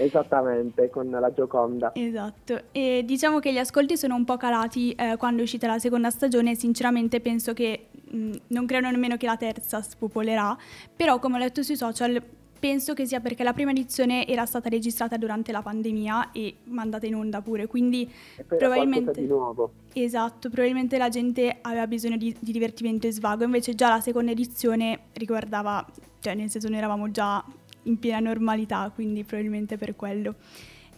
Esattamente, 0.00 0.90
con 0.90 1.10
la 1.10 1.32
Gioconda. 1.32 1.92
Esatto, 1.94 2.60
e 2.70 3.02
diciamo 3.04 3.40
che 3.40 3.52
gli 3.52 3.58
ascolti 3.58 3.96
sono 3.96 4.14
un 4.14 4.24
po' 4.24 4.36
calati 4.36 4.92
eh, 4.92 5.16
quando 5.16 5.40
è 5.40 5.42
uscita 5.42 5.66
la 5.66 5.78
seconda 5.78 6.10
stagione, 6.10 6.54
sinceramente 6.54 7.20
penso 7.20 7.52
che 7.52 7.88
mh, 8.08 8.32
non 8.48 8.66
credo 8.66 8.90
nemmeno 8.90 9.16
che 9.16 9.26
la 9.26 9.36
terza 9.36 9.82
spopolerà, 9.82 10.56
però 10.94 11.18
come 11.18 11.36
ho 11.36 11.38
letto 11.38 11.62
sui 11.62 11.76
social 11.76 12.22
Penso 12.58 12.92
che 12.94 13.06
sia 13.06 13.20
perché 13.20 13.44
la 13.44 13.52
prima 13.52 13.70
edizione 13.70 14.26
era 14.26 14.44
stata 14.44 14.68
registrata 14.68 15.16
durante 15.16 15.52
la 15.52 15.62
pandemia 15.62 16.32
e 16.32 16.56
mandata 16.64 17.06
in 17.06 17.14
onda 17.14 17.40
pure, 17.40 17.66
quindi 17.66 18.10
probabilmente... 18.46 19.20
di 19.20 19.26
nuovo. 19.26 19.72
Esatto, 19.92 20.48
probabilmente 20.48 20.98
la 20.98 21.08
gente 21.08 21.58
aveva 21.60 21.86
bisogno 21.86 22.16
di, 22.16 22.34
di, 22.38 22.52
divertimento 22.52 23.06
e 23.06 23.12
svago, 23.12 23.44
invece 23.44 23.74
già 23.74 23.88
la 23.88 24.00
seconda 24.00 24.32
edizione 24.32 25.06
riguardava, 25.14 25.86
cioè 26.20 26.34
nel 26.34 26.50
senso 26.50 26.68
noi 26.68 26.78
eravamo 26.78 27.10
già 27.10 27.44
in 27.84 27.98
piena 27.98 28.18
normalità, 28.18 28.90
quindi 28.92 29.22
probabilmente 29.24 29.76
per 29.76 29.94
quello. 29.94 30.34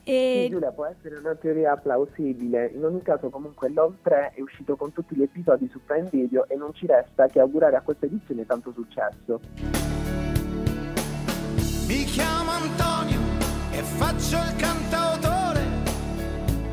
E... 0.02 0.44
Sì, 0.44 0.50
Giulia, 0.50 0.72
può 0.72 0.86
essere 0.86 1.18
una 1.18 1.34
teoria 1.34 1.76
plausibile. 1.76 2.72
In 2.74 2.84
ogni 2.84 3.02
caso, 3.02 3.28
comunque, 3.28 3.68
LOL 3.68 3.96
3 4.02 4.32
è 4.34 4.40
uscito 4.40 4.76
con 4.76 4.92
tutti 4.92 5.14
gli 5.14 5.22
episodi 5.22 5.68
su 5.70 5.80
Prime 5.84 6.08
Video 6.10 6.48
e 6.48 6.56
non 6.56 6.72
ci 6.74 6.86
resta 6.86 7.26
che 7.28 7.38
augurare 7.38 7.76
a 7.76 7.82
questa 7.82 8.06
edizione 8.06 8.46
tanto 8.46 8.72
successo. 8.72 10.29
Mi 11.90 12.04
chiamo 12.04 12.52
Antonio 12.52 13.18
e 13.72 13.82
faccio 13.82 14.36
il 14.36 14.54
cantautore 14.54 15.60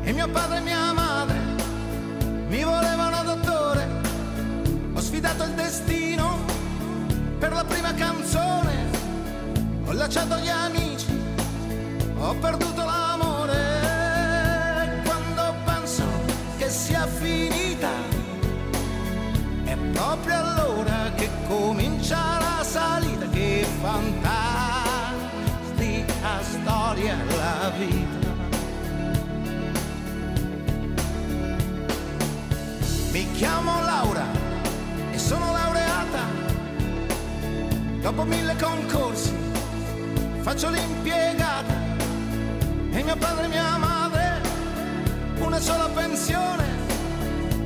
e 0.02 0.12
mio 0.12 0.28
padre 0.28 0.58
e 0.58 0.60
mia 0.60 0.92
madre 0.92 1.36
mi 2.46 2.62
volevano 2.62 3.24
dottore. 3.24 3.88
Ho 4.92 5.00
sfidato 5.00 5.42
il 5.42 5.54
destino 5.54 6.38
per 7.36 7.52
la 7.52 7.64
prima 7.64 7.92
canzone, 7.94 8.90
ho 9.86 9.92
lasciato 9.92 10.36
gli 10.36 10.50
amici, 10.50 11.08
ho 12.16 12.34
perduto 12.34 12.84
l'amore. 12.84 13.56
Quando 15.04 15.54
penso 15.64 16.04
che 16.58 16.70
sia 16.70 17.08
finita, 17.08 17.90
è 19.64 19.76
proprio 19.94 20.36
allora 20.36 21.10
che 21.16 21.28
comincia 21.48 22.38
la 22.38 22.62
salita, 22.62 23.28
che 23.30 23.66
fantastica 23.80 24.67
storia 26.68 27.16
la 27.36 27.72
vita. 27.78 28.28
Mi 33.10 33.32
chiamo 33.32 33.82
Laura 33.84 34.26
e 35.10 35.18
sono 35.18 35.50
laureata. 35.50 36.22
Dopo 38.02 38.24
mille 38.24 38.54
concorsi 38.56 39.34
faccio 40.40 40.68
l'impiegata 40.68 41.74
e 42.90 43.02
mio 43.02 43.16
padre 43.16 43.44
e 43.46 43.48
mia 43.48 43.76
madre 43.78 44.40
una 45.38 45.60
sola 45.60 45.88
pensione 45.88 46.64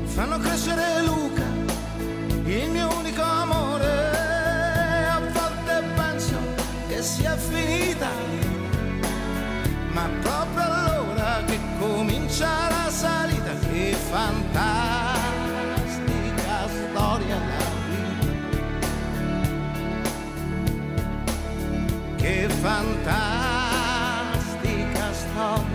fanno 0.05 0.39
crescere 0.39 1.03
Luca, 1.03 1.47
il 2.45 2.71
mio 2.71 2.89
unico 2.99 3.23
amore. 3.23 4.11
A 5.09 5.21
volte 5.21 5.83
penso 5.97 6.37
che 6.89 7.03
sia 7.03 7.37
finita 7.37 8.42
ma 9.93 10.09
proprio 10.21 10.63
allora 10.63 11.43
che 11.47 11.59
comincia 11.79 12.69
la 12.69 12.91
salita, 12.91 13.53
che 13.71 13.95
fantastica 14.11 15.13
storia 16.69 17.37
la 17.37 17.71
vita, 17.89 18.27
che 22.17 22.49
fantastica 22.49 23.53
storia 25.13 25.72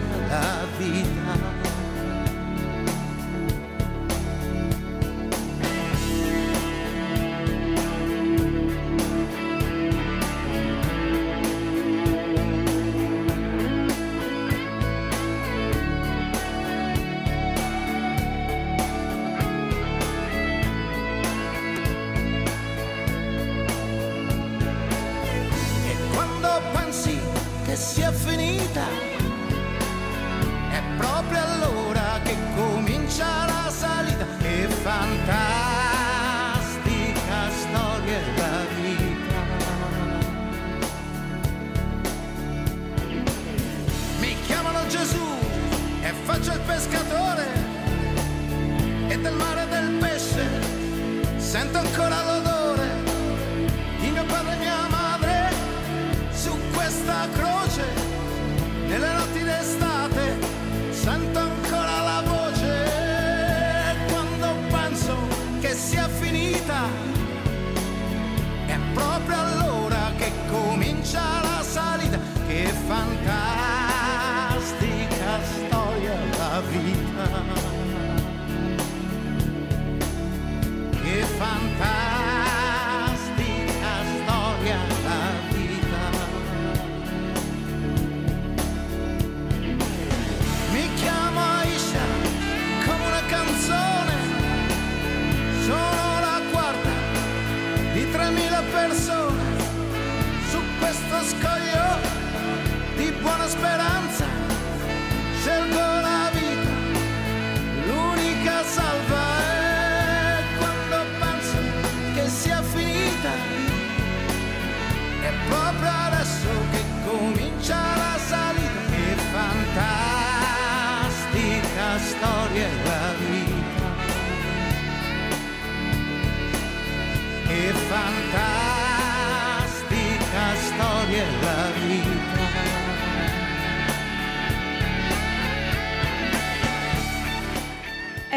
comincia 70.66 71.42
la 71.42 71.62
salita 71.62 72.20
che 72.48 72.66
fantastica 72.88 73.27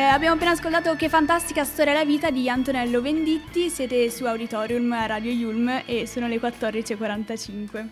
Eh, 0.00 0.04
abbiamo 0.04 0.36
appena 0.36 0.52
ascoltato 0.52 0.94
Che 0.94 1.10
fantastica 1.10 1.62
storia 1.62 1.92
la 1.92 2.06
vita 2.06 2.30
di 2.30 2.48
Antonello 2.48 3.02
Venditti, 3.02 3.68
siete 3.68 4.08
su 4.08 4.24
Auditorium 4.24 5.06
Radio 5.06 5.30
Yulm 5.30 5.82
e 5.84 6.06
sono 6.06 6.26
le 6.26 6.36
14.45. 6.36 7.88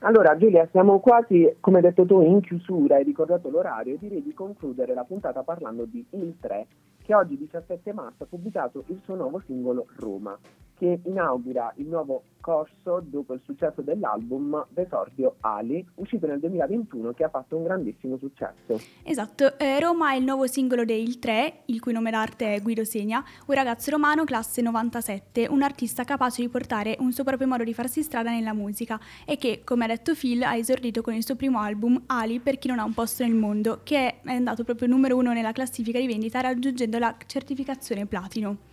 Allora 0.00 0.36
Giulia, 0.36 0.66
siamo 0.72 0.98
quasi, 0.98 1.48
come 1.60 1.76
hai 1.76 1.82
detto 1.84 2.04
tu, 2.04 2.22
in 2.22 2.40
chiusura, 2.40 2.96
hai 2.96 3.04
ricordato 3.04 3.50
l'orario, 3.50 3.96
direi 4.00 4.20
di 4.20 4.34
concludere 4.34 4.94
la 4.94 5.04
puntata 5.04 5.44
parlando 5.44 5.84
di 5.84 6.04
Il 6.10 6.34
3, 6.40 6.66
che 7.04 7.14
oggi 7.14 7.38
17 7.38 7.92
marzo 7.92 8.24
ha 8.24 8.26
pubblicato 8.28 8.82
il 8.88 8.98
suo 9.04 9.14
nuovo 9.14 9.40
singolo 9.46 9.86
Roma, 9.98 10.36
che 10.76 11.00
inaugura 11.04 11.72
il 11.76 11.86
nuovo 11.86 12.24
corso 12.44 13.02
dopo 13.02 13.32
il 13.32 13.40
successo 13.42 13.80
dell'album 13.80 14.66
D'esordio 14.68 15.36
Ali, 15.40 15.82
uscito 15.94 16.26
nel 16.26 16.38
2021 16.40 17.14
che 17.14 17.24
ha 17.24 17.30
fatto 17.30 17.56
un 17.56 17.64
grandissimo 17.64 18.18
successo. 18.18 18.78
Esatto, 19.02 19.58
eh, 19.58 19.80
Roma 19.80 20.12
è 20.12 20.16
il 20.16 20.24
nuovo 20.24 20.46
singolo 20.46 20.84
dei 20.84 21.18
3, 21.18 21.62
il 21.66 21.80
cui 21.80 21.94
nome 21.94 22.10
d'arte 22.10 22.54
è 22.54 22.60
Guido 22.60 22.84
Segna, 22.84 23.24
un 23.46 23.54
ragazzo 23.54 23.90
romano 23.90 24.24
classe 24.24 24.60
97, 24.60 25.46
un 25.48 25.62
artista 25.62 26.04
capace 26.04 26.42
di 26.42 26.50
portare 26.50 26.96
un 26.98 27.12
suo 27.12 27.24
proprio 27.24 27.48
modo 27.48 27.64
di 27.64 27.72
farsi 27.72 28.02
strada 28.02 28.30
nella 28.30 28.52
musica 28.52 29.00
e 29.24 29.38
che, 29.38 29.62
come 29.64 29.84
ha 29.84 29.88
detto 29.88 30.12
Phil, 30.14 30.42
ha 30.42 30.54
esordito 30.54 31.00
con 31.00 31.14
il 31.14 31.24
suo 31.24 31.36
primo 31.36 31.60
album 31.60 32.02
Ali 32.08 32.40
per 32.40 32.58
chi 32.58 32.68
non 32.68 32.78
ha 32.78 32.84
un 32.84 32.92
posto 32.92 33.22
nel 33.22 33.34
mondo, 33.34 33.80
che 33.84 34.20
è 34.20 34.32
andato 34.34 34.64
proprio 34.64 34.86
numero 34.86 35.16
uno 35.16 35.32
nella 35.32 35.52
classifica 35.52 35.98
di 35.98 36.06
vendita 36.06 36.42
raggiungendo 36.42 36.98
la 36.98 37.16
certificazione 37.24 38.04
platino. 38.04 38.72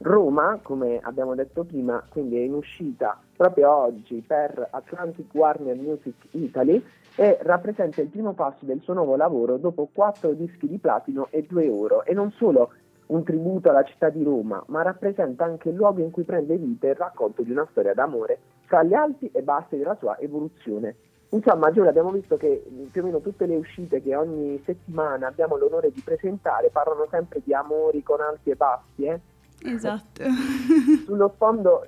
Roma, 0.00 0.60
come 0.62 1.00
abbiamo 1.02 1.34
detto 1.34 1.64
prima, 1.64 2.02
quindi 2.08 2.36
è 2.36 2.40
in 2.40 2.54
uscita 2.54 3.20
proprio 3.36 3.72
oggi 3.72 4.22
per 4.24 4.68
Atlantic 4.70 5.26
Warner 5.34 5.74
Music 5.74 6.14
Italy 6.30 6.82
e 7.16 7.36
rappresenta 7.42 8.00
il 8.00 8.08
primo 8.08 8.32
passo 8.32 8.64
del 8.64 8.80
suo 8.80 8.94
nuovo 8.94 9.16
lavoro 9.16 9.56
dopo 9.56 9.88
quattro 9.92 10.34
dischi 10.34 10.68
di 10.68 10.78
platino 10.78 11.26
e 11.30 11.44
due 11.48 11.68
oro. 11.68 12.04
E 12.04 12.14
non 12.14 12.30
solo 12.30 12.70
un 13.06 13.24
tributo 13.24 13.70
alla 13.70 13.82
città 13.82 14.08
di 14.08 14.22
Roma, 14.22 14.62
ma 14.68 14.82
rappresenta 14.82 15.44
anche 15.44 15.70
il 15.70 15.74
luogo 15.74 16.00
in 16.00 16.12
cui 16.12 16.22
prende 16.22 16.56
vita 16.56 16.86
il 16.86 16.94
racconto 16.94 17.42
di 17.42 17.50
una 17.50 17.66
storia 17.70 17.92
d'amore 17.92 18.38
tra 18.68 18.84
gli 18.84 18.94
alti 18.94 19.28
e 19.32 19.42
bassi 19.42 19.76
della 19.76 19.96
sua 19.96 20.16
evoluzione. 20.20 20.94
Insomma, 21.30 21.72
Giulia, 21.72 21.90
abbiamo 21.90 22.12
visto 22.12 22.36
che 22.36 22.64
più 22.90 23.02
o 23.02 23.04
meno 23.04 23.20
tutte 23.20 23.46
le 23.46 23.56
uscite 23.56 24.00
che 24.00 24.14
ogni 24.14 24.62
settimana 24.64 25.26
abbiamo 25.26 25.56
l'onore 25.56 25.90
di 25.90 26.00
presentare 26.02 26.70
parlano 26.70 27.06
sempre 27.10 27.42
di 27.44 27.52
amori 27.52 28.02
con 28.04 28.20
alti 28.20 28.50
e 28.50 28.54
bassi, 28.54 29.04
eh? 29.04 29.20
Esatto. 29.62 30.22
sullo, 31.04 31.32
sfondo, 31.34 31.86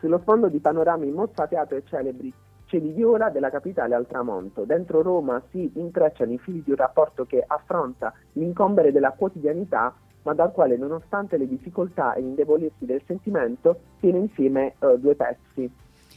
sullo 0.00 0.18
sfondo 0.18 0.48
di 0.48 0.58
panorami 0.58 1.10
mozzafiato 1.10 1.74
e 1.74 1.82
celebri 1.86 2.32
cieli 2.66 2.92
viola 2.92 3.30
della 3.30 3.50
capitale 3.50 3.94
al 3.94 4.06
tramonto. 4.06 4.64
Dentro 4.64 5.02
Roma 5.02 5.40
si 5.50 5.70
intrecciano 5.74 6.32
i 6.32 6.38
fili 6.38 6.62
di 6.62 6.70
un 6.70 6.76
rapporto 6.76 7.24
che 7.24 7.44
affronta 7.46 8.12
l'incombere 8.32 8.90
della 8.90 9.12
quotidianità, 9.12 9.94
ma 10.22 10.34
dal 10.34 10.52
quale, 10.52 10.76
nonostante 10.76 11.36
le 11.36 11.46
difficoltà 11.46 12.14
e 12.14 12.22
gli 12.22 12.26
indebolirsi 12.26 12.84
del 12.86 13.02
sentimento, 13.06 13.80
tiene 14.00 14.18
insieme 14.18 14.74
uh, 14.78 14.98
due 14.98 15.14
pezzi 15.14 15.70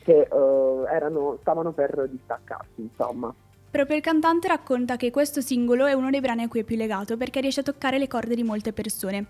che 0.03 0.27
uh, 0.31 0.85
erano, 0.89 1.37
stavano 1.41 1.73
per 1.73 2.07
distaccarsi, 2.09 2.81
insomma. 2.81 3.33
Proprio 3.69 3.97
il 3.97 4.01
cantante 4.01 4.47
racconta 4.47 4.95
che 4.95 5.11
questo 5.11 5.41
singolo 5.41 5.85
è 5.85 5.93
uno 5.93 6.09
dei 6.09 6.21
brani 6.21 6.43
a 6.43 6.47
cui 6.47 6.61
è 6.61 6.63
più 6.63 6.77
legato 6.77 7.17
perché 7.17 7.41
riesce 7.41 7.59
a 7.59 7.63
toccare 7.63 7.97
le 7.97 8.07
corde 8.07 8.33
di 8.33 8.43
molte 8.43 8.71
persone. 8.71 9.25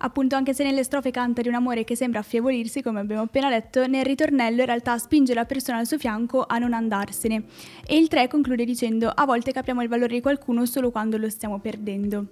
Appunto, 0.00 0.36
anche 0.36 0.54
se 0.54 0.62
nelle 0.62 0.84
strofe 0.84 1.10
canta 1.10 1.42
di 1.42 1.48
un 1.48 1.54
amore 1.54 1.82
che 1.82 1.96
sembra 1.96 2.20
affievolirsi, 2.20 2.82
come 2.82 3.00
abbiamo 3.00 3.22
appena 3.22 3.48
detto, 3.48 3.86
nel 3.86 4.04
ritornello 4.04 4.60
in 4.60 4.66
realtà 4.66 4.96
spinge 4.96 5.34
la 5.34 5.44
persona 5.44 5.78
al 5.78 5.86
suo 5.86 5.98
fianco 5.98 6.44
a 6.46 6.58
non 6.58 6.72
andarsene. 6.72 7.44
E 7.84 7.96
il 7.96 8.06
3 8.06 8.28
conclude 8.28 8.64
dicendo: 8.64 9.10
A 9.12 9.24
volte 9.24 9.50
capiamo 9.50 9.82
il 9.82 9.88
valore 9.88 10.14
di 10.14 10.20
qualcuno 10.20 10.66
solo 10.66 10.90
quando 10.90 11.16
lo 11.16 11.28
stiamo 11.28 11.58
perdendo. 11.58 12.26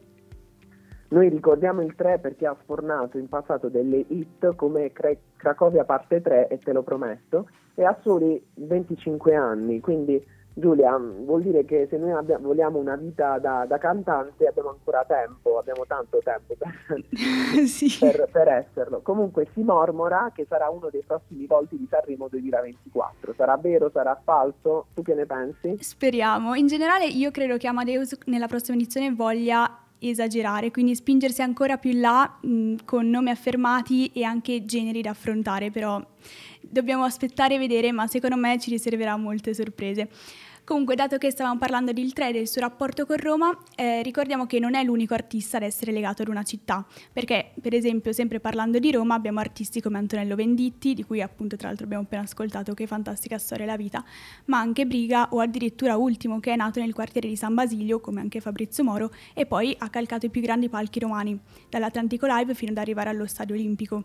Noi 1.09 1.29
ricordiamo 1.29 1.83
il 1.83 1.95
3 1.97 2.19
perché 2.19 2.47
ha 2.47 2.57
sfornato 2.63 3.19
in 3.19 3.29
passato 3.29 3.69
delle 3.69 4.05
hit 4.09 4.55
come 4.55 4.93
Cracovia 5.37 5.85
parte 5.85 6.21
3 6.21 6.49
e 6.49 6.59
Te 6.59 6.73
lo 6.73 6.83
prometto 6.83 7.49
e 7.75 7.85
ha 7.85 7.97
soli 8.03 8.41
25 8.55 9.35
anni, 9.35 9.81
quindi 9.81 10.25
Giulia, 10.59 10.97
vuol 10.97 11.43
dire 11.43 11.67
che 11.67 11.87
se 11.91 11.99
noi 11.99 12.13
abbiamo, 12.13 12.47
vogliamo 12.47 12.79
una 12.79 12.97
vita 12.97 13.39
da, 13.39 13.67
da, 13.69 13.77
cantante 13.77 14.47
abbiamo 14.47 14.71
ancora 14.71 15.05
tempo, 15.07 15.59
abbiamo 15.59 15.85
tanto 15.87 16.19
tempo 16.25 16.55
per, 16.57 16.99
sì. 17.69 17.95
per, 18.01 18.27
per, 18.33 18.49
esserlo. 18.49 19.03
Comunque 19.03 19.49
si 19.53 19.61
mormora 19.61 20.33
che 20.35 20.47
sarà 20.49 20.71
uno 20.71 20.89
dei 20.91 21.03
prossimi 21.07 21.45
volti 21.45 21.77
di 21.77 21.87
Sanremo 21.91 22.29
2024. 22.29 23.35
Sarà 23.37 23.59
vero, 23.59 23.91
sarà 23.93 24.19
falso? 24.25 24.87
Tu 24.95 25.03
che 25.03 25.13
ne 25.13 25.27
pensi? 25.27 25.77
Speriamo. 25.79 26.55
In 26.55 26.69
generale 26.69 27.05
io 27.05 27.31
credo 27.31 27.59
che 27.59 27.67
Amadeus 27.67 28.17
nella 28.25 28.47
prossima 28.47 28.79
edizione 28.79 29.13
voglia 29.13 29.81
esagerare, 29.99 30.71
quindi 30.71 30.95
spingersi 30.95 31.43
ancora 31.43 31.77
più 31.77 31.91
in 31.91 32.01
là 32.01 32.39
mh, 32.41 32.77
con 32.87 33.11
nomi 33.11 33.29
affermati 33.29 34.11
e 34.13 34.25
anche 34.25 34.65
generi 34.65 35.03
da 35.03 35.11
affrontare, 35.11 35.71
però 35.71 36.03
dobbiamo 36.63 37.05
aspettare 37.05 37.57
e 37.57 37.59
vedere, 37.59 37.93
ma 37.93 38.07
secondo 38.07 38.37
me 38.37 38.59
ci 38.59 38.71
riserverà 38.71 39.17
molte 39.17 39.53
sorprese. 39.53 40.09
Comunque, 40.67 40.97
dato 40.97 41.17
che 41.17 41.31
stavamo 41.31 41.61
parlando 41.61 41.93
di 41.93 42.03
Il 42.03 42.13
3 42.13 42.31
e 42.31 42.33
del 42.33 42.49
suo 42.49 42.61
rapporto 42.61 43.07
con 43.07 43.19
Roma, 43.19 43.57
eh, 43.77 44.03
ricordiamo 44.03 44.47
che 44.47 44.59
non 44.59 44.75
è 44.75 44.83
l'unico 44.83 45.15
artista 45.15 45.59
ad 45.59 45.63
essere 45.63 45.93
legato 45.93 46.23
ad 46.23 46.29
una 46.29 46.43
città, 46.43 46.85
perché 47.13 47.53
per 47.61 47.73
esempio, 47.73 48.11
sempre 48.11 48.41
parlando 48.41 48.81
di 48.81 48.91
Roma, 48.91 49.15
abbiamo 49.15 49.39
artisti 49.39 49.81
come 49.81 49.99
Antonello 49.99 50.35
Venditti, 50.35 50.93
di 50.95 51.05
cui 51.05 51.23
appunto 51.23 51.55
tra 51.55 51.69
l'altro 51.69 51.85
abbiamo 51.85 52.03
appena 52.03 52.23
ascoltato 52.23 52.75
che 52.75 52.89
fantastica 52.89 53.39
storia 53.39 53.65
è 53.65 53.69
la 53.69 53.77
vita, 53.77 54.05
ma 54.47 54.59
anche 54.59 54.87
Briga 54.87 55.29
o 55.31 55.39
addirittura 55.39 55.97
Ultimo, 55.97 56.41
che 56.41 56.53
è 56.53 56.57
nato 56.57 56.81
nel 56.81 56.95
quartiere 56.95 57.29
di 57.29 57.37
San 57.37 57.55
Basilio, 57.55 58.01
come 58.01 58.21
anche 58.21 58.41
Fabrizio 58.41 58.83
Moro, 58.83 59.13
e 59.35 59.47
poi 59.47 59.73
ha 59.79 59.89
calcato 59.89 60.27
i 60.27 60.31
più 60.31 60.41
grandi 60.41 60.69
palchi 60.69 60.99
romani, 60.99 61.39
dall'Atlantico 61.69 62.27
Live 62.27 62.55
fino 62.55 62.73
ad 62.73 62.79
arrivare 62.79 63.11
allo 63.11 63.27
Stadio 63.27 63.55
Olimpico. 63.55 64.03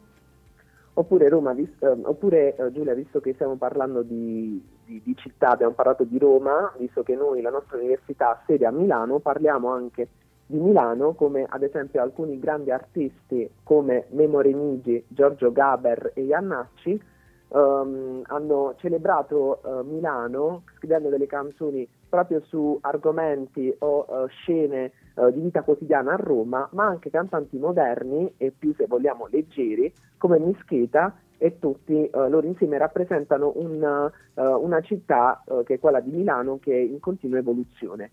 Oppure, 0.94 1.28
Roma, 1.28 1.54
vis- 1.54 1.70
eh, 1.80 1.88
oppure 2.04 2.56
eh, 2.56 2.72
Giulia, 2.72 2.94
visto 2.94 3.20
che 3.20 3.34
stiamo 3.34 3.56
parlando 3.56 4.04
di, 4.04 4.62
di, 4.92 5.02
di, 5.04 5.16
città, 5.16 5.52
abbiamo 5.52 5.74
parlato 5.74 6.04
di 6.04 6.18
Roma, 6.18 6.74
visto 6.78 7.02
che 7.04 7.16
noi, 7.16 7.42
la 7.42 7.50
nostra 7.50 7.78
università 7.78 8.32
ha 8.32 8.42
sede 8.46 8.66
a 8.66 8.72
Milano, 8.72 9.20
parliamo 9.20 9.70
anche 9.70 10.10
di 10.46 10.60
Milano, 10.60 11.14
come 11.14 11.46
ad 11.48 11.64
esempio 11.64 12.02
alcuni 12.02 12.38
grandi 12.38 12.72
artisti 12.72 13.50
come 13.64 14.08
Memo 14.10 14.42
Remigi, 14.42 15.02
Giorgio 15.08 15.54
Gaber 15.54 16.12
e 16.14 16.24
Iannacci 16.24 17.02
um, 17.48 18.22
hanno 18.26 18.76
celebrato 18.78 19.62
uh, 19.64 19.86
Milano 19.86 20.64
scrivendo 20.76 21.08
delle 21.08 21.28
canzoni 21.28 21.88
proprio 22.10 22.42
su 22.48 22.78
argomenti 22.82 23.74
o 23.80 24.06
uh, 24.06 24.28
scene 24.28 24.92
uh, 25.16 25.32
di 25.32 25.40
vita 25.40 25.62
quotidiana 25.62 26.14
a 26.14 26.18
Roma, 26.18 26.68
ma 26.74 26.86
anche 26.86 27.10
cantanti 27.10 27.58
moderni 27.58 28.34
e 28.36 28.52
più 28.52 28.74
se 28.76 28.88
vogliamo 28.88 29.28
leggeri 29.32 29.92
come 30.18 30.38
Mischeta 30.38 31.16
e 31.44 31.58
tutti 31.58 31.94
uh, 31.94 32.30
loro 32.30 32.46
insieme 32.46 32.78
rappresentano 32.78 33.54
una, 33.56 34.12
una 34.36 34.82
città 34.82 35.44
che 35.66 35.74
è 35.74 35.80
quella 35.80 36.00
di 36.00 36.12
Milano 36.12 36.60
che 36.60 36.72
è 36.72 36.80
in 36.80 37.00
continua 37.00 37.40
evoluzione. 37.40 38.12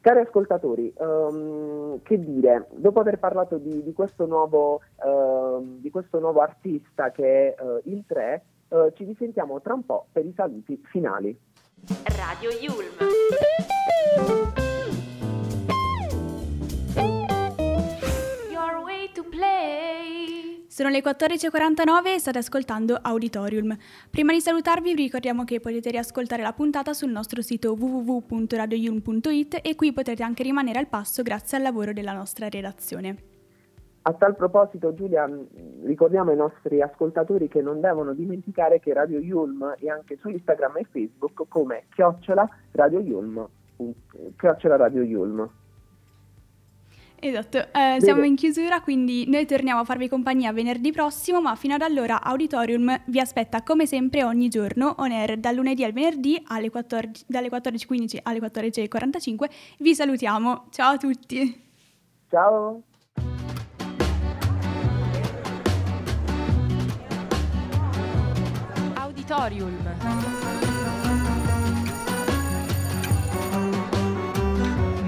Cari 0.00 0.20
ascoltatori, 0.20 0.92
um, 0.96 2.00
che 2.02 2.18
dire, 2.18 2.68
dopo 2.76 3.00
aver 3.00 3.18
parlato 3.18 3.58
di, 3.58 3.82
di, 3.82 3.92
questo, 3.92 4.24
nuovo, 4.24 4.80
uh, 5.04 5.78
di 5.78 5.90
questo, 5.90 6.18
nuovo, 6.18 6.40
artista 6.40 7.10
che 7.10 7.54
è 7.54 7.62
uh, 7.62 7.82
il 7.84 8.04
3, 8.06 8.44
uh, 8.68 8.92
ci 8.94 9.04
risentiamo 9.04 9.60
tra 9.60 9.74
un 9.74 9.84
po' 9.84 10.06
per 10.10 10.24
i 10.24 10.32
saluti 10.34 10.80
finali. 10.86 11.38
Radio 12.16 12.48
Yulm. 12.50 12.96
Sono 20.80 20.92
le 20.92 21.02
14.49 21.02 22.06
e 22.06 22.18
state 22.18 22.38
ascoltando 22.38 22.98
Auditorium. 23.02 23.76
Prima 24.08 24.32
di 24.32 24.40
salutarvi 24.40 24.94
vi 24.94 25.02
ricordiamo 25.02 25.44
che 25.44 25.60
potete 25.60 25.90
riascoltare 25.90 26.40
la 26.40 26.54
puntata 26.54 26.94
sul 26.94 27.10
nostro 27.10 27.42
sito 27.42 27.74
www.radioyulm.it 27.78 29.58
e 29.62 29.74
qui 29.74 29.92
potrete 29.92 30.22
anche 30.22 30.42
rimanere 30.42 30.78
al 30.78 30.86
passo 30.86 31.22
grazie 31.22 31.58
al 31.58 31.64
lavoro 31.64 31.92
della 31.92 32.14
nostra 32.14 32.48
redazione. 32.48 33.16
A 34.00 34.14
tal 34.14 34.34
proposito, 34.34 34.94
Giulia, 34.94 35.28
ricordiamo 35.84 36.30
ai 36.30 36.38
nostri 36.38 36.80
ascoltatori 36.80 37.46
che 37.48 37.60
non 37.60 37.82
devono 37.82 38.14
dimenticare 38.14 38.80
che 38.80 38.94
Radio 38.94 39.18
Yulm 39.18 39.74
è 39.78 39.88
anche 39.88 40.16
su 40.18 40.30
Instagram 40.30 40.78
e 40.78 40.86
Facebook 40.90 41.44
come 41.48 41.88
chiocciola 41.90 42.48
Radio 42.72 43.00
Yulm. 43.00 43.46
Chiocciola 44.34 44.76
Radio 44.76 45.02
Yulm. 45.02 45.59
Esatto, 47.22 47.58
eh, 47.58 47.98
siamo 48.00 48.24
in 48.24 48.34
chiusura, 48.34 48.80
quindi 48.80 49.28
noi 49.28 49.44
torniamo 49.44 49.80
a 49.80 49.84
farvi 49.84 50.08
compagnia 50.08 50.54
venerdì 50.54 50.90
prossimo, 50.90 51.42
ma 51.42 51.54
fino 51.54 51.74
ad 51.74 51.82
allora 51.82 52.22
Auditorium 52.22 52.98
vi 53.06 53.20
aspetta 53.20 53.62
come 53.62 53.84
sempre 53.84 54.24
ogni 54.24 54.48
giorno 54.48 54.94
on 54.98 55.10
air 55.10 55.36
dal 55.36 55.54
lunedì 55.54 55.84
al 55.84 55.92
venerdì 55.92 56.42
alle 56.46 56.70
14, 56.70 57.24
dalle 57.26 57.50
14.15 57.50 58.20
alle 58.22 58.38
14.45. 58.38 59.50
Vi 59.78 59.94
salutiamo, 59.94 60.68
ciao 60.70 60.94
a 60.94 60.96
tutti! 60.96 61.68
Ciao! 62.30 62.82
Auditorium. 68.94 70.39